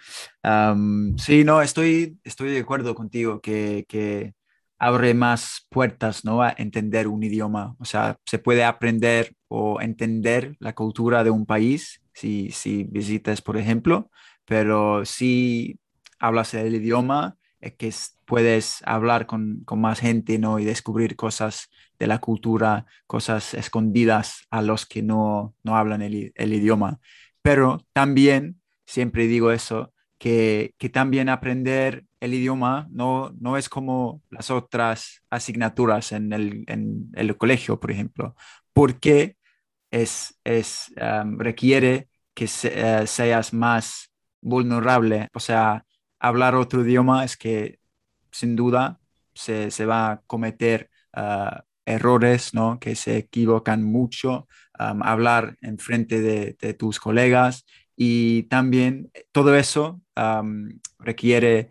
Sí, 1.18 1.44
no, 1.44 1.62
estoy, 1.62 2.20
estoy 2.24 2.52
de 2.52 2.60
acuerdo 2.60 2.94
contigo 2.94 3.42
que, 3.42 3.86
que 3.88 4.34
abre 4.78 5.14
más 5.14 5.68
puertas 5.70 6.26
¿no? 6.26 6.42
a 6.42 6.54
entender 6.58 7.08
un 7.08 7.24
idioma. 7.24 7.76
O 7.80 7.86
sea, 7.86 8.18
se 8.26 8.40
puede 8.40 8.64
aprender 8.64 9.36
o 9.48 9.80
entender 9.80 10.56
la 10.60 10.74
cultura 10.74 11.24
de 11.24 11.30
un 11.30 11.46
país 11.46 12.02
si, 12.14 12.52
si 12.52 12.84
visitas, 12.86 13.42
por 13.42 13.58
ejemplo, 13.58 14.10
pero 14.44 15.06
si 15.06 15.80
hablas 16.20 16.54
el 16.54 16.76
idioma, 16.76 17.38
es 17.60 17.76
que 17.76 17.94
puedes 18.26 18.82
hablar 18.86 19.28
con, 19.28 19.62
con, 19.66 19.80
más 19.80 20.00
gente 20.00 20.40
¿no? 20.40 20.58
y 20.58 20.66
descubrir 20.66 21.16
cosas 21.16 21.70
de 22.00 22.08
la 22.08 22.18
cultura, 22.18 22.88
cosas 23.06 23.54
escondidas 23.54 24.48
a 24.50 24.64
los 24.64 24.88
que 24.88 25.04
no, 25.04 25.54
no 25.64 25.78
hablan 25.78 26.02
el, 26.02 26.34
el 26.36 26.54
idioma. 26.54 27.00
Pero 27.42 27.80
también, 27.94 28.62
siempre 28.86 29.28
digo 29.28 29.52
eso, 29.52 29.94
que, 30.18 30.76
que 30.78 30.90
también 30.90 31.30
aprender 31.30 32.06
el 32.20 32.34
idioma 32.36 32.88
no, 32.92 33.32
no 33.40 33.58
es 33.58 33.70
como 33.70 34.22
las 34.30 34.52
otras 34.52 35.24
asignaturas 35.32 36.12
en 36.12 36.32
el, 36.34 36.64
en 36.68 37.10
el 37.16 37.36
colegio, 37.38 37.80
por 37.80 37.92
ejemplo, 37.92 38.36
porque 38.74 39.38
es, 39.92 40.40
es, 40.44 40.94
requiere 41.38 42.10
que 42.34 42.48
seas 42.48 43.54
más 43.54 44.12
vulnerable. 44.42 45.30
O 45.34 45.40
sea, 45.40 45.86
hablar 46.20 46.56
otro 46.56 46.82
idioma 46.84 47.26
es 47.26 47.38
que 47.38 47.80
sin 48.32 48.56
duda 48.56 49.00
se, 49.34 49.72
se 49.72 49.86
va 49.86 50.12
a 50.12 50.22
cometer 50.28 50.90
ah, 51.14 51.64
errores, 51.86 52.54
¿no? 52.54 52.80
Que 52.80 52.96
se 52.96 53.18
equivocan 53.18 53.84
mucho, 53.84 54.48
hablar 54.90 55.58
en 55.62 55.78
frente 55.78 56.22
de, 56.22 56.56
de, 56.60 56.74
tus 56.74 57.00
colegas 57.00 57.66
y 57.96 58.44
también 58.44 59.12
todo 59.32 59.56
eso 59.56 60.02
requiere 61.00 61.70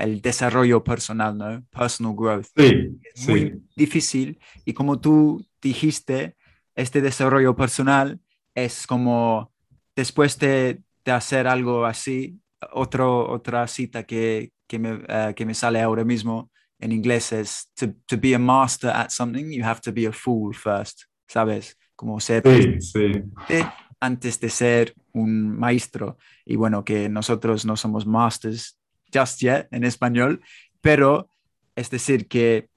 el 0.00 0.20
desarrollo 0.20 0.84
personal, 0.84 1.36
¿no? 1.36 1.64
Personal 1.70 2.14
growth. 2.14 2.46
Sí, 2.56 2.98
es 3.14 3.28
muy 3.28 3.62
difícil 3.76 4.38
y 4.64 4.72
como 4.72 5.00
tú 5.00 5.44
dijiste, 5.60 6.36
este 6.74 7.00
desarrollo 7.00 7.54
personal 7.56 8.20
es 8.54 8.86
como 8.86 9.52
después 9.96 10.38
de, 10.38 10.80
de 11.04 11.12
hacer 11.12 11.46
algo 11.46 11.84
así, 11.86 12.40
otro, 12.72 13.30
otra 13.30 13.66
cita 13.66 14.04
que, 14.04 14.52
que, 14.66 14.78
me, 14.78 15.00
eh, 15.08 15.34
que 15.36 15.46
me 15.46 15.54
sale 15.54 15.80
ahora 15.80 16.04
mismo 16.04 16.50
en 16.78 16.92
inglés 16.92 17.32
es 17.32 17.70
to, 17.74 17.92
to, 18.06 18.16
be 18.18 18.34
a 18.34 18.38
master 18.38 18.90
at 18.90 19.10
something, 19.10 19.50
you 19.50 19.64
have 19.64 19.80
to 19.80 19.92
be 19.92 20.06
a 20.06 20.12
fool 20.12 20.54
first, 20.54 21.02
¿sabes? 21.28 21.76
Como 21.96 22.20
ser... 22.20 22.42
Sí, 22.80 23.22
sí 23.48 23.64
antes 24.04 24.38
de 24.38 24.50
ser 24.50 24.94
un 25.12 25.58
maestro. 25.58 26.18
Y 26.44 26.56
bueno, 26.56 26.84
que 26.84 27.08
nosotros 27.08 27.64
no 27.64 27.76
somos 27.76 28.06
masters 28.06 28.78
just 29.12 29.40
yet 29.40 29.68
en 29.70 29.84
español, 29.84 30.42
pero 30.80 31.30
es 31.74 31.88
decir 31.88 32.28
que 32.28 32.68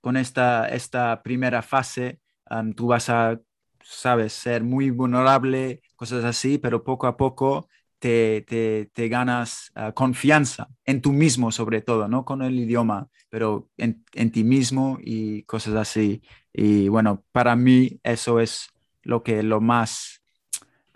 con 0.00 0.16
esta, 0.16 0.68
esta 0.68 1.22
primera 1.22 1.62
fase 1.62 2.20
um, 2.50 2.72
tú 2.72 2.86
vas 2.86 3.08
a, 3.08 3.40
sabes, 3.82 4.32
ser 4.32 4.62
muy 4.62 4.90
vulnerable, 4.90 5.80
cosas 5.96 6.24
así, 6.24 6.58
pero 6.58 6.84
poco 6.84 7.08
a 7.08 7.16
poco 7.16 7.68
te, 8.06 9.08
ganas 9.08 9.72
uh, 9.76 9.92
confianza 9.92 10.68
en 10.84 11.00
tú 11.00 11.12
mismo 11.12 11.50
sobre 11.50 11.82
todo, 11.82 12.08
no 12.08 12.24
con 12.24 12.42
el 12.42 12.58
idioma, 12.58 13.08
pero 13.28 13.68
en, 13.76 14.04
en 14.14 14.30
ti 14.30 14.44
mismo 14.44 14.98
y 15.02 15.42
cosas 15.42 15.74
así. 15.74 16.22
Y 16.52 16.88
bueno, 16.88 17.24
para 17.32 17.56
mí 17.56 18.00
eso 18.02 18.40
es 18.40 18.68
lo 19.02 19.22
que 19.22 19.42
lo 19.42 19.60
más 19.60 20.20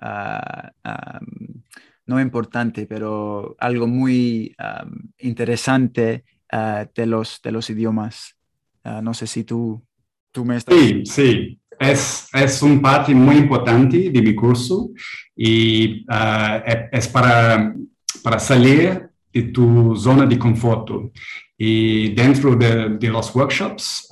Ah, 0.02 1.21
no 2.07 2.21
importante, 2.21 2.87
pero 2.87 3.55
algo 3.59 3.87
muy 3.87 4.57
interesante 5.19 6.25
ah, 6.50 6.87
de, 6.95 7.07
los, 7.07 7.40
de 7.43 7.52
los 7.52 7.71
idiomas. 7.71 8.37
Ah, 8.83 9.00
no 9.02 9.14
sé 9.14 9.26
si 9.26 9.45
tú, 9.45 9.83
tú 10.33 10.45
me 10.45 10.57
estás... 10.57 10.75
Sí, 10.76 11.05
sí. 11.05 11.60
Es, 11.81 12.29
es 12.35 12.63
un 12.63 12.83
parte 12.83 13.15
muy 13.15 13.37
importante 13.37 14.11
de 14.11 14.21
mi 14.21 14.35
curso 14.35 14.91
y 15.35 16.05
e, 16.07 16.89
es 16.93 17.09
para, 17.09 17.75
para 18.23 18.39
salir 18.39 19.09
de 19.33 19.43
tu 19.45 19.97
zona 19.97 20.27
de 20.27 20.39
confort. 20.39 20.91
Y 21.57 22.11
dentro 22.11 22.55
de, 22.55 22.91
de 22.99 23.09
los 23.09 23.35
workshops 23.35 24.09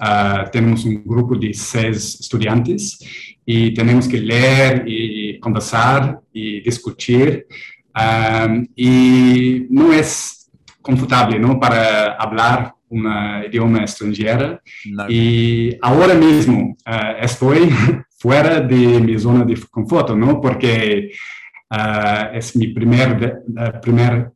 tenemos 0.51 0.85
un 0.85 1.03
grupo 1.05 1.37
de 1.37 1.53
seis 1.53 2.21
estudiantes 2.21 2.99
y 3.45 3.73
tenemos 3.75 4.09
que 4.09 4.21
leer 4.21 4.85
y 4.87 5.39
conversar 5.39 6.21
y 6.33 6.61
discutir. 6.61 7.47
y 8.77 9.67
no 9.71 9.93
es 9.93 10.51
confortable 10.81 11.39
¿no? 11.39 11.59
para 11.61 12.15
hablar 12.15 12.75
un 12.90 13.07
idioma 13.47 13.80
extranjero. 13.80 14.61
Y 15.09 15.76
ahora 15.80 16.14
mismo 16.14 16.76
uh, 16.87 17.23
estoy 17.23 17.71
fuera 18.18 18.61
de 18.61 19.00
mi 19.00 19.18
zona 19.18 19.45
de 19.45 19.59
confort, 19.71 20.11
¿no? 20.11 20.40
porque 20.40 21.11
uh, 21.71 22.35
es 22.35 22.57
mi 22.57 22.68
primer, 22.68 23.42
uh, 23.49 23.80
primer 23.80 24.33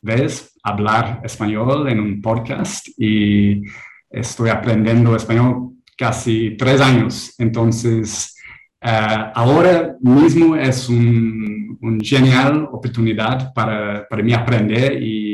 vez 0.00 0.52
hablar 0.62 1.20
español 1.24 1.88
en 1.88 1.98
un 1.98 2.20
podcast 2.20 2.88
y 2.98 3.62
estoy 4.10 4.50
aprendiendo 4.50 5.16
español 5.16 5.72
casi 5.96 6.56
tres 6.58 6.80
años. 6.80 7.34
Entonces, 7.38 8.36
ahora 8.80 9.96
mismo 10.02 10.56
es 10.56 10.90
un, 10.90 11.78
un, 11.80 12.00
genial 12.00 12.68
oportunidad 12.70 13.50
para, 13.54 14.06
para 14.06 14.22
mí 14.22 14.34
aprender 14.34 15.02
y 15.02 15.33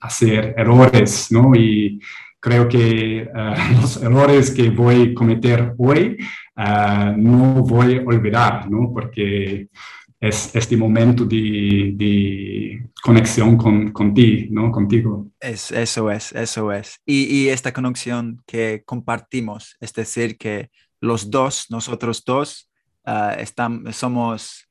hacer 0.00 0.54
errores, 0.56 1.30
¿no? 1.30 1.54
Y 1.54 2.00
creo 2.40 2.68
que 2.68 3.28
uh, 3.32 3.74
los 3.80 4.02
errores 4.02 4.50
que 4.50 4.70
voy 4.70 5.10
a 5.10 5.14
cometer 5.14 5.74
hoy 5.78 6.16
uh, 6.56 7.16
no 7.16 7.62
voy 7.62 7.98
a 7.98 8.02
olvidar, 8.02 8.70
¿no? 8.70 8.90
Porque 8.92 9.68
es 10.18 10.54
este 10.54 10.76
momento 10.76 11.24
de, 11.24 12.82
conexión 13.02 13.56
con, 13.56 13.90
con 13.92 14.12
ti, 14.12 14.48
¿no? 14.50 14.70
Contigo. 14.70 15.28
Es, 15.40 15.70
eso 15.70 16.10
es, 16.10 16.32
eso 16.32 16.70
es. 16.72 17.00
Y, 17.06 17.24
y, 17.24 17.48
esta 17.48 17.72
conexión 17.72 18.42
que 18.46 18.82
compartimos, 18.84 19.76
es 19.80 19.94
decir, 19.94 20.36
que 20.36 20.70
los 21.00 21.30
dos, 21.30 21.66
nosotros 21.70 22.22
dos, 22.26 22.68
uh, 23.06 23.92
somos 23.92 24.68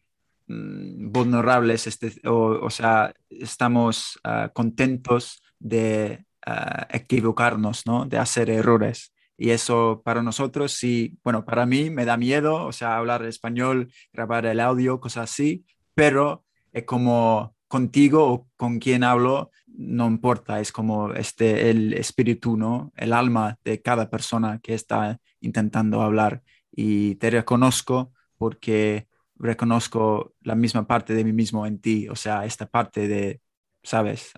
mm, 0.50 1.12
vulnerables, 1.12 1.88
este, 1.88 2.12
o, 2.27 2.60
o, 2.62 2.70
sea, 2.70 3.13
estamos 3.29 4.20
uh, 4.27 4.51
contentos 4.53 5.41
de 5.60 6.25
uh, 6.46 6.84
equivocarnos, 6.89 7.86
¿no? 7.86 8.06
De 8.06 8.18
hacer 8.18 8.50
errores. 8.50 9.14
Y 9.38 9.51
eso 9.51 10.01
para 10.03 10.22
nosotros, 10.22 10.74
sí, 10.74 11.18
bueno, 11.24 11.46
para 11.46 11.66
mí 11.66 11.90
me 11.90 12.03
da 12.03 12.18
miedo, 12.18 12.66
o 12.66 12.74
sea, 12.74 12.98
hablar 12.98 13.24
español, 13.24 13.90
grabar 14.12 14.46
el 14.46 14.59
audio, 14.59 15.00
cosas 15.00 15.31
así, 15.31 15.64
pero 15.96 16.44
es 16.74 16.83
como 16.83 17.55
contigo 17.70 18.25
o 18.33 18.48
con 18.57 18.79
quien 18.79 19.05
hablo, 19.05 19.51
no 19.68 20.07
importa, 20.07 20.59
es 20.59 20.74
como 20.74 21.14
este, 21.14 21.70
el 21.70 21.94
espíritu, 21.94 22.57
¿no? 22.57 22.92
El 22.98 23.14
alma 23.14 23.57
de 23.64 23.81
cada 23.81 24.09
persona 24.09 24.59
que 24.62 24.74
está 24.74 25.22
intentando 25.40 26.01
hablar. 26.01 26.44
Y 26.70 27.16
te 27.16 27.29
reconozco 27.29 28.12
porque 28.38 29.07
reconozco 29.39 30.33
la 30.41 30.55
misma 30.55 30.85
parte 30.85 31.13
de 31.13 31.23
mí 31.23 31.33
mismo 31.33 31.65
en 31.65 31.79
ti, 31.79 32.07
o 32.09 32.15
sea, 32.15 32.45
esta 32.45 32.67
parte 32.67 33.07
de, 33.07 33.41
sabes, 33.81 34.33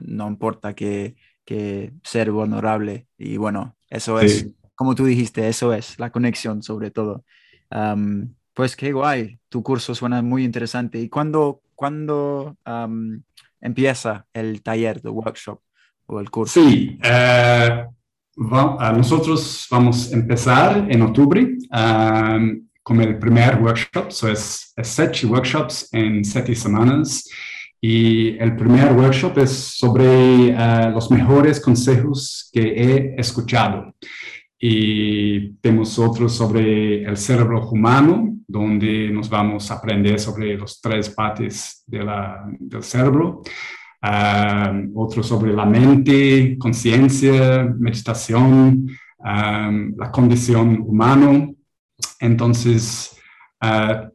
no 0.00 0.26
importa 0.28 0.74
que, 0.74 1.14
que 1.44 1.92
ser 2.02 2.30
vulnerable. 2.32 3.06
Y 3.16 3.36
bueno, 3.36 3.76
eso 3.88 4.18
es, 4.18 4.48
como 4.74 4.94
tú 4.94 5.04
dijiste, 5.04 5.48
eso 5.48 5.72
es 5.72 5.98
la 5.98 6.10
conexión 6.10 6.62
sobre 6.62 6.90
todo. 6.90 7.24
pues 8.52 8.76
qué 8.76 8.92
guay, 8.92 9.38
tu 9.48 9.62
curso 9.62 9.94
suena 9.94 10.22
muy 10.22 10.44
interesante. 10.44 10.98
¿Y 10.98 11.08
cuándo, 11.08 11.62
cuándo 11.74 12.56
empieza 13.60 14.26
el 14.32 14.62
taller, 14.62 15.00
el 15.04 15.10
workshop 15.10 15.60
o 16.06 16.20
el 16.20 16.30
curso? 16.30 16.60
Sí, 16.60 16.98
uh, 17.02 18.92
nosotros 18.96 19.66
vamos 19.70 20.12
a 20.12 20.16
empezar 20.16 20.86
en 20.90 21.02
octubre 21.02 21.56
con 22.86 23.00
el 23.00 23.18
primer 23.18 23.60
workshop, 23.60 24.12
so 24.12 24.28
es, 24.28 24.72
es 24.76 24.86
siete 24.86 25.26
workshops 25.26 25.88
en 25.90 26.24
siete 26.24 26.54
semanas. 26.54 27.28
Y 27.80 28.38
el 28.38 28.54
primer 28.54 28.92
workshop 28.92 29.38
es 29.38 29.50
sobre 29.50 30.54
uh, 30.54 30.92
los 30.92 31.10
mejores 31.10 31.60
consejos 31.60 32.48
que 32.52 32.62
he 32.62 33.20
escuchado. 33.20 33.92
Y 34.56 35.54
tenemos 35.60 35.98
otro 35.98 36.28
sobre 36.28 37.02
el 37.02 37.16
cerebro 37.16 37.68
humano, 37.68 38.36
donde 38.46 39.10
nos 39.10 39.28
vamos 39.28 39.68
a 39.68 39.74
aprender 39.74 40.20
sobre 40.20 40.56
los 40.56 40.80
tres 40.80 41.10
partes 41.10 41.82
de 41.88 42.04
la, 42.04 42.44
del 42.56 42.84
cerebro. 42.84 43.42
Uh, 44.00 44.92
otro 44.94 45.24
sobre 45.24 45.52
la 45.52 45.66
mente, 45.66 46.56
conciencia, 46.56 47.64
meditación, 47.64 48.86
um, 49.18 49.92
la 49.96 50.08
condición 50.12 50.84
humana. 50.86 51.50
Entonces, 52.20 53.16
uh, 53.62 54.08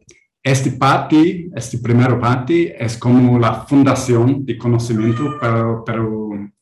este 0.44 0.72
parte, 0.72 1.50
este 1.56 1.78
primer 1.78 2.20
parte, 2.20 2.84
es 2.84 2.98
como 2.98 3.38
la 3.38 3.66
fundación 3.66 4.46
de 4.46 4.58
conocimiento 4.58 5.38
para, 5.40 5.84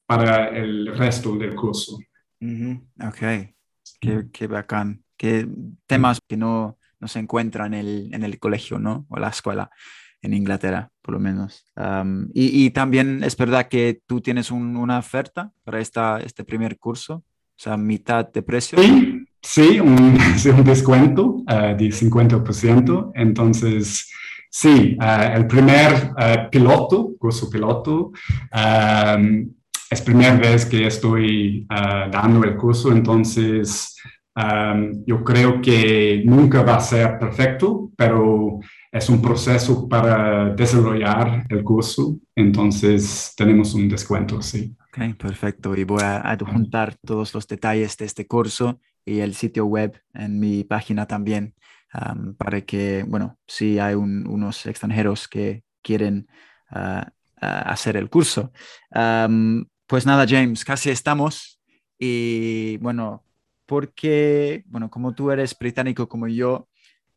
para 0.06 0.48
el 0.50 0.96
resto 0.98 1.36
del 1.38 1.56
curso. 1.56 1.98
Ok, 3.02 3.20
qué, 4.00 4.28
qué, 4.32 4.48
bacán. 4.48 5.04
Qué 5.16 5.48
temas 5.86 6.20
que 6.28 6.38
no, 6.38 6.78
no 7.00 7.08
se 7.08 7.20
encuentran 7.20 7.74
en 7.74 7.80
el, 7.80 8.14
en 8.14 8.24
el 8.24 8.40
colegio, 8.40 8.80
¿no? 8.80 9.06
O 9.10 9.18
la 9.18 9.30
escuela 9.30 9.70
en 10.22 10.34
Inglaterra, 10.34 10.92
por 11.02 11.14
lo 11.14 11.20
menos. 11.20 11.66
y, 12.34 12.66
y, 12.66 12.70
también 12.72 13.24
es 13.24 13.38
verdad 13.38 13.68
que 13.68 14.02
tú 14.06 14.20
tienes 14.22 14.52
una 14.52 15.00
oferta 15.00 15.52
para 15.64 15.80
esta, 15.80 16.20
este 16.20 16.44
primer 16.44 16.78
curso, 16.78 17.16
o 17.16 17.62
sea, 17.62 17.78
mitad 17.78 18.30
de 18.30 18.42
precio. 18.42 18.78
Sí, 18.80 19.26
Sí, 19.42 19.80
un, 19.80 20.18
un 20.58 20.64
descuento 20.64 21.44
uh, 21.48 21.76
de 21.78 21.90
50%. 21.90 23.12
Entonces, 23.16 24.12
sí, 24.50 24.98
uh, 25.00 25.36
el 25.36 25.48
primer 25.48 26.12
uh, 26.12 26.50
piloto, 26.50 27.12
curso 27.18 27.50
piloto, 27.50 28.12
es 29.92 30.02
primera 30.02 30.36
vez 30.36 30.66
que 30.68 30.86
estoy 30.86 31.66
dando 31.68 32.44
el 32.44 32.56
curso, 32.56 32.92
entonces 32.92 33.96
yo 35.08 35.24
creo 35.24 35.60
que 35.62 36.22
nunca 36.24 36.62
va 36.62 36.76
a 36.76 36.80
ser 36.80 37.18
perfecto, 37.18 37.90
pero 37.98 38.60
es 38.92 39.10
un 39.10 39.20
proceso 39.20 39.90
para 39.90 40.54
desarrollar 40.54 41.46
el 41.50 41.64
curso, 41.64 42.18
entonces 42.36 43.34
tenemos 43.36 43.74
un 43.74 43.90
descuento, 43.90 44.44
sí. 44.44 44.76
Ok, 44.90 45.16
perfecto. 45.18 45.76
Y 45.76 45.84
voy 45.84 46.04
a 46.04 46.22
adjuntar 46.22 46.96
todos 47.06 47.34
los 47.34 47.48
detalles 47.48 47.98
de 47.98 48.06
este 48.06 48.28
curso 48.28 48.80
y 49.06 49.20
el 49.20 49.36
sitio 49.36 49.66
web 49.66 50.02
en 50.14 50.40
mi 50.40 50.64
página 50.64 51.08
también, 51.08 51.56
para 52.38 52.62
que, 52.62 53.04
bueno, 53.08 53.38
si 53.48 53.80
hay 53.80 53.96
unos 53.96 54.66
extranjeros 54.66 55.28
que 55.28 55.64
quieren 55.82 56.28
ah, 56.70 57.12
hacer 57.42 57.98
el 57.98 58.10
curso. 58.10 58.52
pues 59.88 60.06
nada, 60.06 60.26
James, 60.28 60.64
casi 60.64 60.90
estamos. 60.90 61.60
Y 61.98 62.78
bueno, 62.78 63.24
porque, 63.66 64.64
bueno, 64.68 64.90
como 64.90 65.14
tú 65.14 65.32
eres 65.32 65.58
británico 65.58 66.08
como 66.08 66.28
yo 66.28 66.70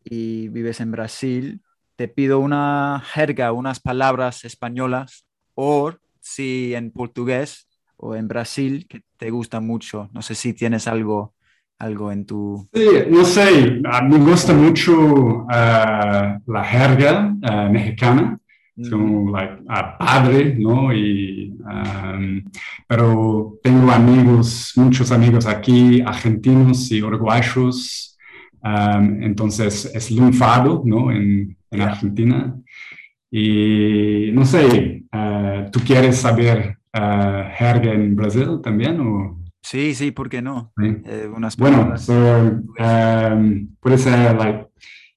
y 0.05 0.49
vives 0.49 0.81
en 0.81 0.91
Brasil, 0.91 1.63
te 1.97 2.09
pido 2.09 2.41
una 2.41 3.03
jerga, 3.07 3.53
unas 3.53 3.81
palabras 3.81 4.45
españolas 4.45 5.27
o 5.55 5.95
si 6.21 6.75
en 6.75 6.91
portugués 6.91 7.69
o 7.97 8.17
en 8.17 8.29
Brasil 8.29 8.87
que 8.89 9.03
te 9.17 9.31
gusta 9.31 9.61
mucho. 9.61 10.11
No 10.13 10.23
sé 10.23 10.35
si 10.35 10.53
tienes 10.53 10.89
algo 10.89 11.35
algo 11.83 12.13
en 12.13 12.25
tu... 12.25 12.69
Sí, 12.73 12.87
no 13.11 13.25
sé, 13.25 13.81
me 14.09 14.19
gusta 14.19 14.55
mucho 14.55 15.47
ah, 15.51 16.39
la 16.47 16.65
jerga 16.65 17.35
ah, 17.43 17.69
mexicana, 17.71 18.39
es 18.77 18.89
como 18.89 19.31
like, 19.33 19.65
padre, 19.99 20.57
¿no? 20.59 20.95
Y, 20.95 21.53
um, 21.61 22.43
pero 22.87 23.59
tengo 23.63 23.91
amigos, 23.91 24.73
muchos 24.77 25.11
amigos 25.11 25.47
aquí, 25.47 26.01
argentinos 26.01 26.91
y 26.93 27.03
uruguayos, 27.03 28.17
um, 28.63 29.23
entonces 29.23 29.91
es 29.93 30.11
lunfado, 30.13 30.83
¿no? 30.85 31.11
En, 31.11 31.57
en 31.71 31.79
Yeah. 31.79 31.89
Argentina. 31.89 32.55
Y 33.31 34.31
no 34.33 34.45
sé, 34.45 35.05
ah, 35.11 35.67
¿tú 35.73 35.81
quieres 35.81 36.19
saber 36.19 36.77
jerga 36.93 37.93
en 37.93 38.15
Brasil 38.15 38.61
también? 38.63 39.01
O? 39.01 39.42
Sí, 39.63 39.95
sí, 39.95 40.11
¿por 40.11 40.29
qué 40.29 40.43
no? 40.43 40.73
Sí. 40.77 40.97
Eh, 41.05 41.31
unas 41.35 41.57
Bueno, 41.57 41.97
so, 41.97 42.13
um, 42.13 43.75
puede 43.81 43.97
ser, 43.99 44.37
like, 44.37 44.67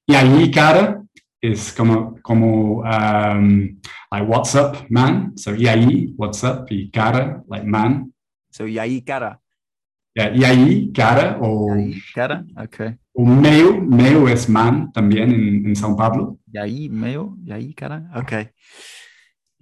y 0.05 0.13
ahí, 0.13 0.51
cara, 0.51 1.01
es 1.41 1.73
como, 1.73 2.19
como, 2.21 2.81
um, 2.81 3.79
like, 4.11 4.27
what's 4.27 4.55
up, 4.55 4.85
man? 4.89 5.33
So, 5.35 5.55
y 5.55 5.67
ahí, 5.67 6.13
what's 6.17 6.43
up, 6.43 6.67
y 6.69 6.89
cara, 6.91 7.43
like, 7.49 7.65
man. 7.65 8.13
So, 8.51 8.67
y 8.67 8.77
ahí, 8.77 9.01
cara. 9.01 9.41
Yeah, 10.13 10.33
y 10.33 10.43
ahí, 10.45 10.91
cara, 10.93 11.37
o, 11.41 11.73
ahí, 11.73 11.99
cara. 12.13 12.45
Ok. 12.55 12.97
o 13.13 13.25
meu, 13.25 13.81
meu 13.81 14.27
es 14.27 14.47
man 14.47 14.91
también 14.91 15.31
en, 15.31 15.65
en 15.65 15.75
São 15.75 15.95
Paulo. 15.95 16.37
Y 16.51 16.57
ahí, 16.57 16.89
meo. 16.89 17.35
Y 17.45 17.51
ahí, 17.51 17.73
cara. 17.73 18.09
Ok. 18.15 18.33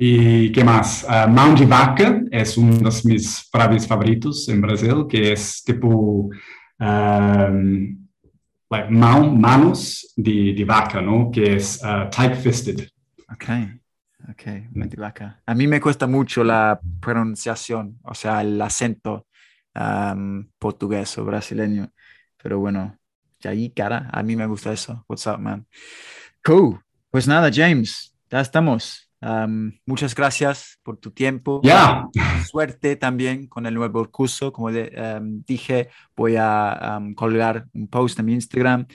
¿Y 0.06 0.52
qué 0.52 0.66
más? 0.66 1.06
Uh, 1.06 1.30
mão 1.30 1.56
de 1.56 1.66
vaca 1.66 2.22
es 2.30 2.58
uno 2.58 2.90
de 2.90 3.02
mis 3.06 3.50
frases 3.50 3.88
favoritos 3.88 4.50
en 4.50 4.60
Brasil, 4.60 5.08
que 5.08 5.32
es 5.32 5.64
tipo, 5.64 6.30
um, 6.78 7.98
mão, 8.90 9.34
manos 9.34 10.14
de, 10.18 10.66
vaca, 10.66 11.02
¿no? 11.02 11.32
Que 11.32 11.56
es 11.56 11.80
uh, 11.86 12.10
tight-fisted. 12.10 12.90
Ok. 13.32 13.46
Ok. 14.30 14.44
vaca. 14.98 15.42
A 15.46 15.56
mí 15.56 15.68
me 15.68 15.80
cuesta 15.80 16.06
mucho 16.06 16.44
la 16.44 16.82
pronunciación, 17.00 17.98
o 18.04 18.14
sea, 18.14 18.42
el 18.42 18.62
acento 18.62 19.28
um, 19.74 20.50
portugués 20.60 21.18
o 21.18 21.24
brasileño. 21.24 21.94
Pero 22.42 22.60
bueno, 22.60 23.00
y 23.42 23.48
ahí, 23.48 23.70
cara. 23.70 24.10
A 24.12 24.22
mí 24.22 24.36
me 24.36 24.48
gusta 24.48 24.74
eso. 24.74 25.06
What's 25.08 25.26
up, 25.28 25.40
man? 25.40 25.66
Cool. 26.44 26.82
Pues 27.10 27.26
nada, 27.26 27.50
James, 27.50 28.14
ya 28.30 28.42
estamos. 28.42 29.10
Um, 29.26 29.72
muchas 29.86 30.14
gracias 30.16 30.80
por 30.84 30.98
tu 30.98 31.12
tiempo. 31.12 31.62
Ya, 31.64 32.10
suerte 32.50 32.98
también 32.98 33.48
con 33.48 33.66
el 33.66 33.74
nuevo 33.74 34.04
curso. 34.12 34.52
Como 34.52 34.70
de- 34.72 34.92
em, 34.94 35.44
dije, 35.48 35.88
voy 36.16 36.36
a 36.38 37.00
colgar 37.16 37.68
un 37.74 37.88
post 37.88 38.20
en 38.20 38.26
mi 38.26 38.34
Instagram 38.34 38.86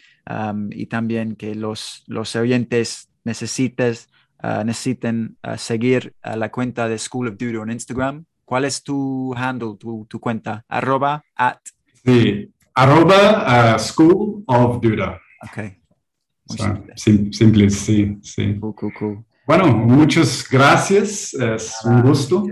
y 0.71 0.87
también 0.87 1.35
que 1.35 1.55
los, 1.55 2.05
los 2.09 2.37
oyentes 2.37 3.09
necesites, 3.25 4.09
eh, 4.43 4.63
necesiten 4.67 5.39
eh, 5.43 5.57
seguir 5.57 6.13
a 6.23 6.37
la 6.37 6.51
cuenta 6.51 6.89
de 6.89 6.99
School 6.99 7.29
of 7.29 7.37
Dudo 7.39 7.63
en 7.63 7.71
Instagram. 7.71 8.25
¿Cuál 8.45 8.65
es 8.67 8.83
tu 8.83 9.35
handle, 9.35 9.77
tu, 9.79 10.07
tu 10.09 10.21
cuenta? 10.21 10.65
Arroba 10.69 11.23
at. 11.37 11.59
sí. 12.05 12.53
Arroba 12.75 13.75
uh, 13.75 13.79
School 13.79 14.45
of 14.47 14.81
Duda. 14.81 15.19
Ok. 15.43 15.57
Muy 16.49 16.57
So, 16.59 16.65
simple. 16.65 16.93
sim- 16.97 17.33
simple, 17.33 17.71
sí, 17.71 18.19
sí. 18.23 18.57
Cool, 18.61 18.75
cool, 18.75 18.93
cool. 18.99 19.25
Bueno, 19.49 19.67
muchas 19.69 20.47
gracias. 20.51 21.33
Es 21.33 21.75
un 21.83 22.03
gusto. 22.03 22.45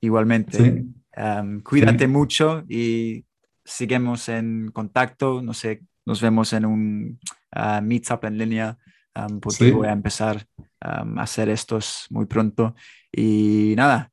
Igualmente. 0.00 0.58
Sí. 0.58 0.84
Um, 1.16 1.60
cuídate 1.60 2.08
mucho 2.08 2.64
y 2.68 3.24
seguimos 3.64 4.28
en 4.28 4.72
contacto. 4.72 5.40
No 5.40 5.54
sé, 5.54 5.82
nos 6.04 6.20
vemos 6.20 6.52
en 6.52 6.66
un 6.66 7.20
uh, 7.56 7.80
meetup 7.80 8.24
en 8.24 8.38
línea 8.38 8.76
um, 9.14 9.38
porque 9.38 9.66
Sí. 9.66 9.70
voy 9.70 9.86
a 9.86 9.92
empezar 9.92 10.44
um, 10.58 11.16
a 11.16 11.22
hacer 11.22 11.48
estos 11.48 12.06
muy 12.10 12.26
pronto. 12.26 12.74
Y 13.12 13.74
nada. 13.76 14.10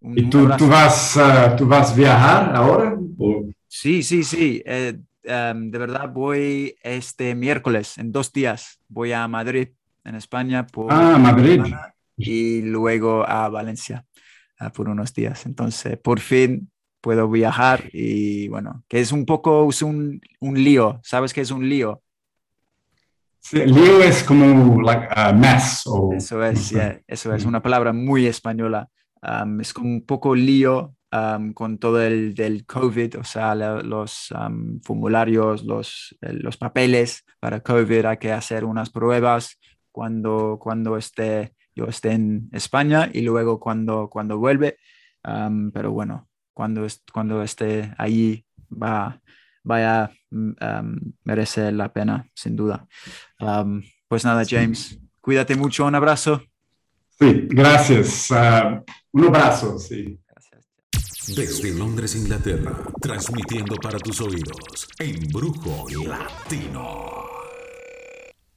un- 0.00 0.18
¿Y 0.18 0.30
tú, 0.30 0.48
tú 0.56 0.66
vas, 0.66 1.14
uh, 1.16 1.56
tú 1.58 1.66
vas 1.66 1.92
a 1.92 1.94
viajar 1.94 2.56
ahora? 2.56 2.96
¿O- 3.18 3.50
Sí, 3.68 4.02
sí, 4.02 4.24
sí. 4.24 4.62
eh, 4.64 4.98
um, 5.52 5.70
de 5.70 5.78
verdad 5.78 6.08
voy 6.08 6.74
este 6.82 7.34
miércoles, 7.34 7.98
en 7.98 8.12
dos 8.12 8.32
días. 8.32 8.80
Voy 8.88 9.12
a 9.12 9.28
Madrid, 9.28 9.68
en 10.04 10.14
España, 10.14 10.66
por 10.66 10.92
Ah, 10.92 11.18
Madrid. 11.18 11.62
y 12.16 12.62
luego 12.62 13.26
a 13.28 13.48
Valencia 13.48 14.04
ah, 14.58 14.70
por 14.72 14.88
unos 14.88 15.12
días. 15.14 15.46
Entonces, 15.46 15.98
por 15.98 16.20
fin 16.20 16.70
puedo 17.00 17.28
viajar 17.30 17.84
y 17.92 18.48
bueno, 18.48 18.84
que 18.88 19.00
es 19.00 19.10
un 19.12 19.24
poco 19.24 19.68
es 19.70 19.80
un, 19.82 20.20
un 20.40 20.62
lío. 20.62 21.00
¿Sabes 21.02 21.32
qué 21.32 21.40
es 21.40 21.50
un 21.50 21.68
lío? 21.68 22.02
Sí, 23.42 23.64
lío 23.64 24.02
es 24.02 24.22
como 24.22 24.80
like 24.82 25.08
a 25.16 25.32
mess. 25.32 25.82
O, 25.86 26.12
Eso 26.12 26.44
es, 26.44 26.70
yeah, 26.70 27.00
eso 27.06 27.34
es 27.34 27.44
Mm. 27.44 27.48
una 27.48 27.62
palabra 27.62 27.92
muy 27.92 28.26
española. 28.26 28.88
Um, 29.22 29.60
es 29.60 29.72
como 29.72 29.88
un 29.88 30.04
poco 30.04 30.34
lío 30.34 30.94
um, 31.12 31.52
con 31.54 31.78
todo 31.78 32.00
el 32.02 32.34
del 32.34 32.64
COVID, 32.66 33.18
o 33.18 33.24
sea, 33.24 33.54
la- 33.54 33.82
los 33.82 34.30
um, 34.32 34.80
formularios, 34.82 35.64
los, 35.64 36.16
eh, 36.20 36.32
los 36.34 36.56
papeles 36.56 37.24
para 37.40 37.60
COVID, 37.60 38.04
hay 38.06 38.16
que 38.18 38.30
hacer 38.32 38.64
unas 38.64 38.90
pruebas 38.90 39.58
cuando, 40.00 40.58
cuando 40.58 40.96
esté, 40.96 41.52
yo 41.76 41.84
esté 41.84 42.12
en 42.12 42.48
España 42.52 43.10
y 43.12 43.20
luego 43.20 43.60
cuando, 43.60 44.08
cuando 44.08 44.38
vuelve. 44.38 44.78
Um, 45.22 45.70
pero 45.72 45.92
bueno, 45.92 46.26
cuando, 46.54 46.86
es- 46.86 47.02
cuando 47.12 47.42
esté 47.42 47.92
allí 47.98 48.46
va, 48.70 49.20
vaya 49.62 50.10
um, 50.30 50.54
merece 51.24 51.70
la 51.72 51.92
pena, 51.92 52.26
sin 52.34 52.56
duda. 52.56 52.86
Um, 53.40 53.82
pues 54.08 54.24
nada, 54.24 54.42
Sí. 54.46 54.56
James, 54.56 54.98
cuídate 55.20 55.54
mucho, 55.54 55.84
un 55.84 55.94
abrazo. 55.94 56.40
Sí, 57.18 57.46
gracias. 57.50 58.30
Uh, 58.30 58.82
un 59.12 59.24
abrazo, 59.26 59.78
sí. 59.78 60.18
Gracias. 60.26 61.36
Desde 61.36 61.74
Londres, 61.78 62.16
Inglaterra, 62.16 62.72
transmitiendo 63.02 63.76
para 63.76 63.98
tus 63.98 64.18
oídos, 64.22 64.88
Embrujo 64.98 65.84
Latino. 66.08 67.10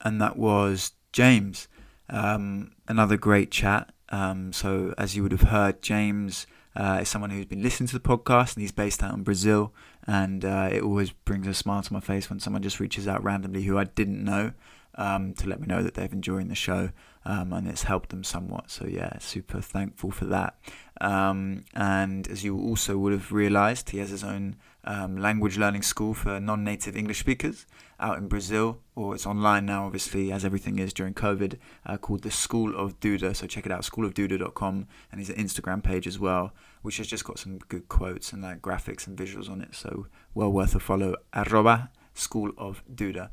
and 0.06 0.22
that 0.22 0.38
was 0.38 0.94
James. 1.14 1.68
Um, 2.10 2.72
another 2.88 3.16
great 3.16 3.52
chat. 3.52 3.94
Um, 4.10 4.52
so, 4.52 4.94
as 4.98 5.16
you 5.16 5.24
would 5.24 5.32
have 5.32 5.44
heard, 5.44 5.82
James 5.82 6.46
uh, 6.76 7.00
is 7.02 7.10
someone 7.10 7.30
who's 7.30 7.46
been 7.46 7.64
listening 7.64 7.88
to 7.88 7.94
the 7.94 8.00
podcast 8.00 8.56
and 8.56 8.62
he's 8.62 8.72
based 8.72 9.02
out 9.02 9.14
in 9.14 9.24
Brazil. 9.24 9.74
And 10.06 10.44
uh, 10.44 10.70
it 10.72 10.84
always 10.84 11.12
brings 11.12 11.48
a 11.48 11.54
smile 11.54 11.82
to 11.84 11.94
my 11.94 12.00
face 12.00 12.30
when 12.30 12.40
someone 12.40 12.62
just 12.62 12.80
reaches 12.80 13.08
out 13.08 13.24
randomly 13.24 13.64
who 13.64 13.78
I 13.78 13.86
didn't 13.86 14.24
know 14.24 14.52
um, 14.96 15.34
to 15.36 15.48
let 15.48 15.62
me 15.62 15.68
know 15.68 15.82
that 15.82 15.94
they've 15.94 16.12
enjoying 16.12 16.50
the 16.50 16.56
show 16.56 16.90
um, 17.26 17.54
and 17.54 17.68
it's 17.68 17.84
helped 17.84 18.10
them 18.10 18.24
somewhat. 18.24 18.70
So, 18.70 18.86
yeah, 18.86 19.18
super 19.20 19.62
thankful 19.62 20.12
for 20.12 20.26
that. 20.26 20.58
Um, 21.00 21.64
and 21.74 22.28
as 22.28 22.44
you 22.44 22.60
also 22.60 22.98
would 22.98 23.14
have 23.14 23.32
realized, 23.32 23.92
he 23.92 24.00
has 24.00 24.10
his 24.10 24.24
own 24.24 24.58
um, 24.86 25.18
language 25.18 25.58
learning 25.58 25.82
school 25.82 26.14
for 26.14 26.40
non 26.40 26.64
native 26.64 26.96
English 26.98 27.20
speakers 27.20 27.66
out 28.00 28.18
in 28.18 28.28
Brazil, 28.28 28.80
or 28.96 29.16
it's 29.16 29.26
online 29.26 29.66
now, 29.66 29.86
obviously, 29.86 30.32
as 30.32 30.44
everything 30.44 30.80
is 30.80 30.94
during 30.94 31.14
COVID, 31.14 31.58
uh, 31.86 31.98
called 31.98 32.24
the 32.24 32.32
School 32.32 32.76
of 32.76 33.00
Duda. 33.00 33.36
So 33.36 33.48
check 33.48 33.66
it 33.66 33.72
out, 33.72 33.82
schoolofduda.com, 33.82 34.88
and 35.12 35.20
he's 35.20 35.30
an 35.30 35.38
Instagram 35.38 35.82
page 35.82 36.06
as 36.08 36.20
well, 36.20 36.54
which 36.82 36.98
has 36.98 37.08
just 37.08 37.24
got 37.24 37.40
some 37.40 37.60
good 37.70 37.88
quotes 37.88 38.34
and 38.34 38.44
like 38.44 38.62
graphics 38.62 39.08
and 39.08 39.18
visuals 39.18 39.50
on 39.50 39.62
it. 39.62 39.74
So 39.74 40.08
well 40.34 40.52
worth 40.52 40.76
a 40.76 40.80
follow. 40.80 41.16
Arroba 41.34 41.90
School 42.14 42.52
of 42.58 42.84
Duda. 42.94 43.30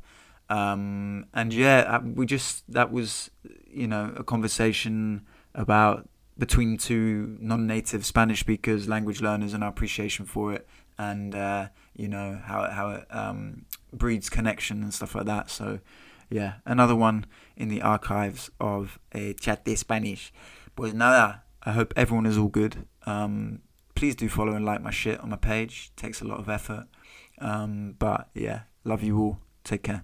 Um, 0.49 1.27
and 1.33 1.53
yeah, 1.53 1.79
uh, 1.87 2.01
we 2.03 2.25
just 2.25 2.69
that 2.71 2.91
was 2.91 3.31
you 3.69 3.87
know 3.87 4.13
a 4.17 4.23
conversation 4.23 5.25
about 5.55 6.09
between 6.37 6.77
two 6.77 7.37
non-native 7.39 8.05
Spanish 8.05 8.39
speakers, 8.39 8.87
language 8.87 9.21
learners, 9.21 9.53
and 9.53 9.63
our 9.63 9.69
appreciation 9.69 10.25
for 10.25 10.53
it, 10.53 10.67
and 11.01 11.35
uh, 11.35 11.67
you 11.95 12.07
know 12.07 12.39
how 12.45 12.69
how 12.69 12.89
it 12.91 13.05
um, 13.09 13.65
breeds 13.91 14.29
connection 14.29 14.83
and 14.83 14.93
stuff 14.93 15.15
like 15.15 15.25
that. 15.25 15.49
So 15.49 15.79
yeah, 16.29 16.53
another 16.65 16.95
one 16.95 17.25
in 17.57 17.69
the 17.69 17.81
archives 17.81 18.49
of 18.59 18.99
a 19.13 19.33
chat 19.33 19.65
de 19.65 19.75
Spanish. 19.75 20.31
Pues 20.75 20.93
nada, 20.93 21.43
I 21.63 21.71
hope 21.71 21.93
everyone 21.95 22.25
is 22.25 22.37
all 22.37 22.47
good. 22.47 22.85
Um, 23.05 23.61
please 23.95 24.15
do 24.15 24.29
follow 24.29 24.53
and 24.53 24.65
like 24.65 24.81
my 24.81 24.91
shit 24.91 25.19
on 25.19 25.29
my 25.29 25.37
page. 25.37 25.91
takes 25.95 26.21
a 26.21 26.25
lot 26.25 26.39
of 26.39 26.47
effort, 26.49 26.85
um, 27.39 27.95
but 27.97 28.29
yeah, 28.33 28.61
love 28.83 29.03
you 29.03 29.19
all. 29.19 29.37
Take 29.63 29.83
care. 29.83 29.99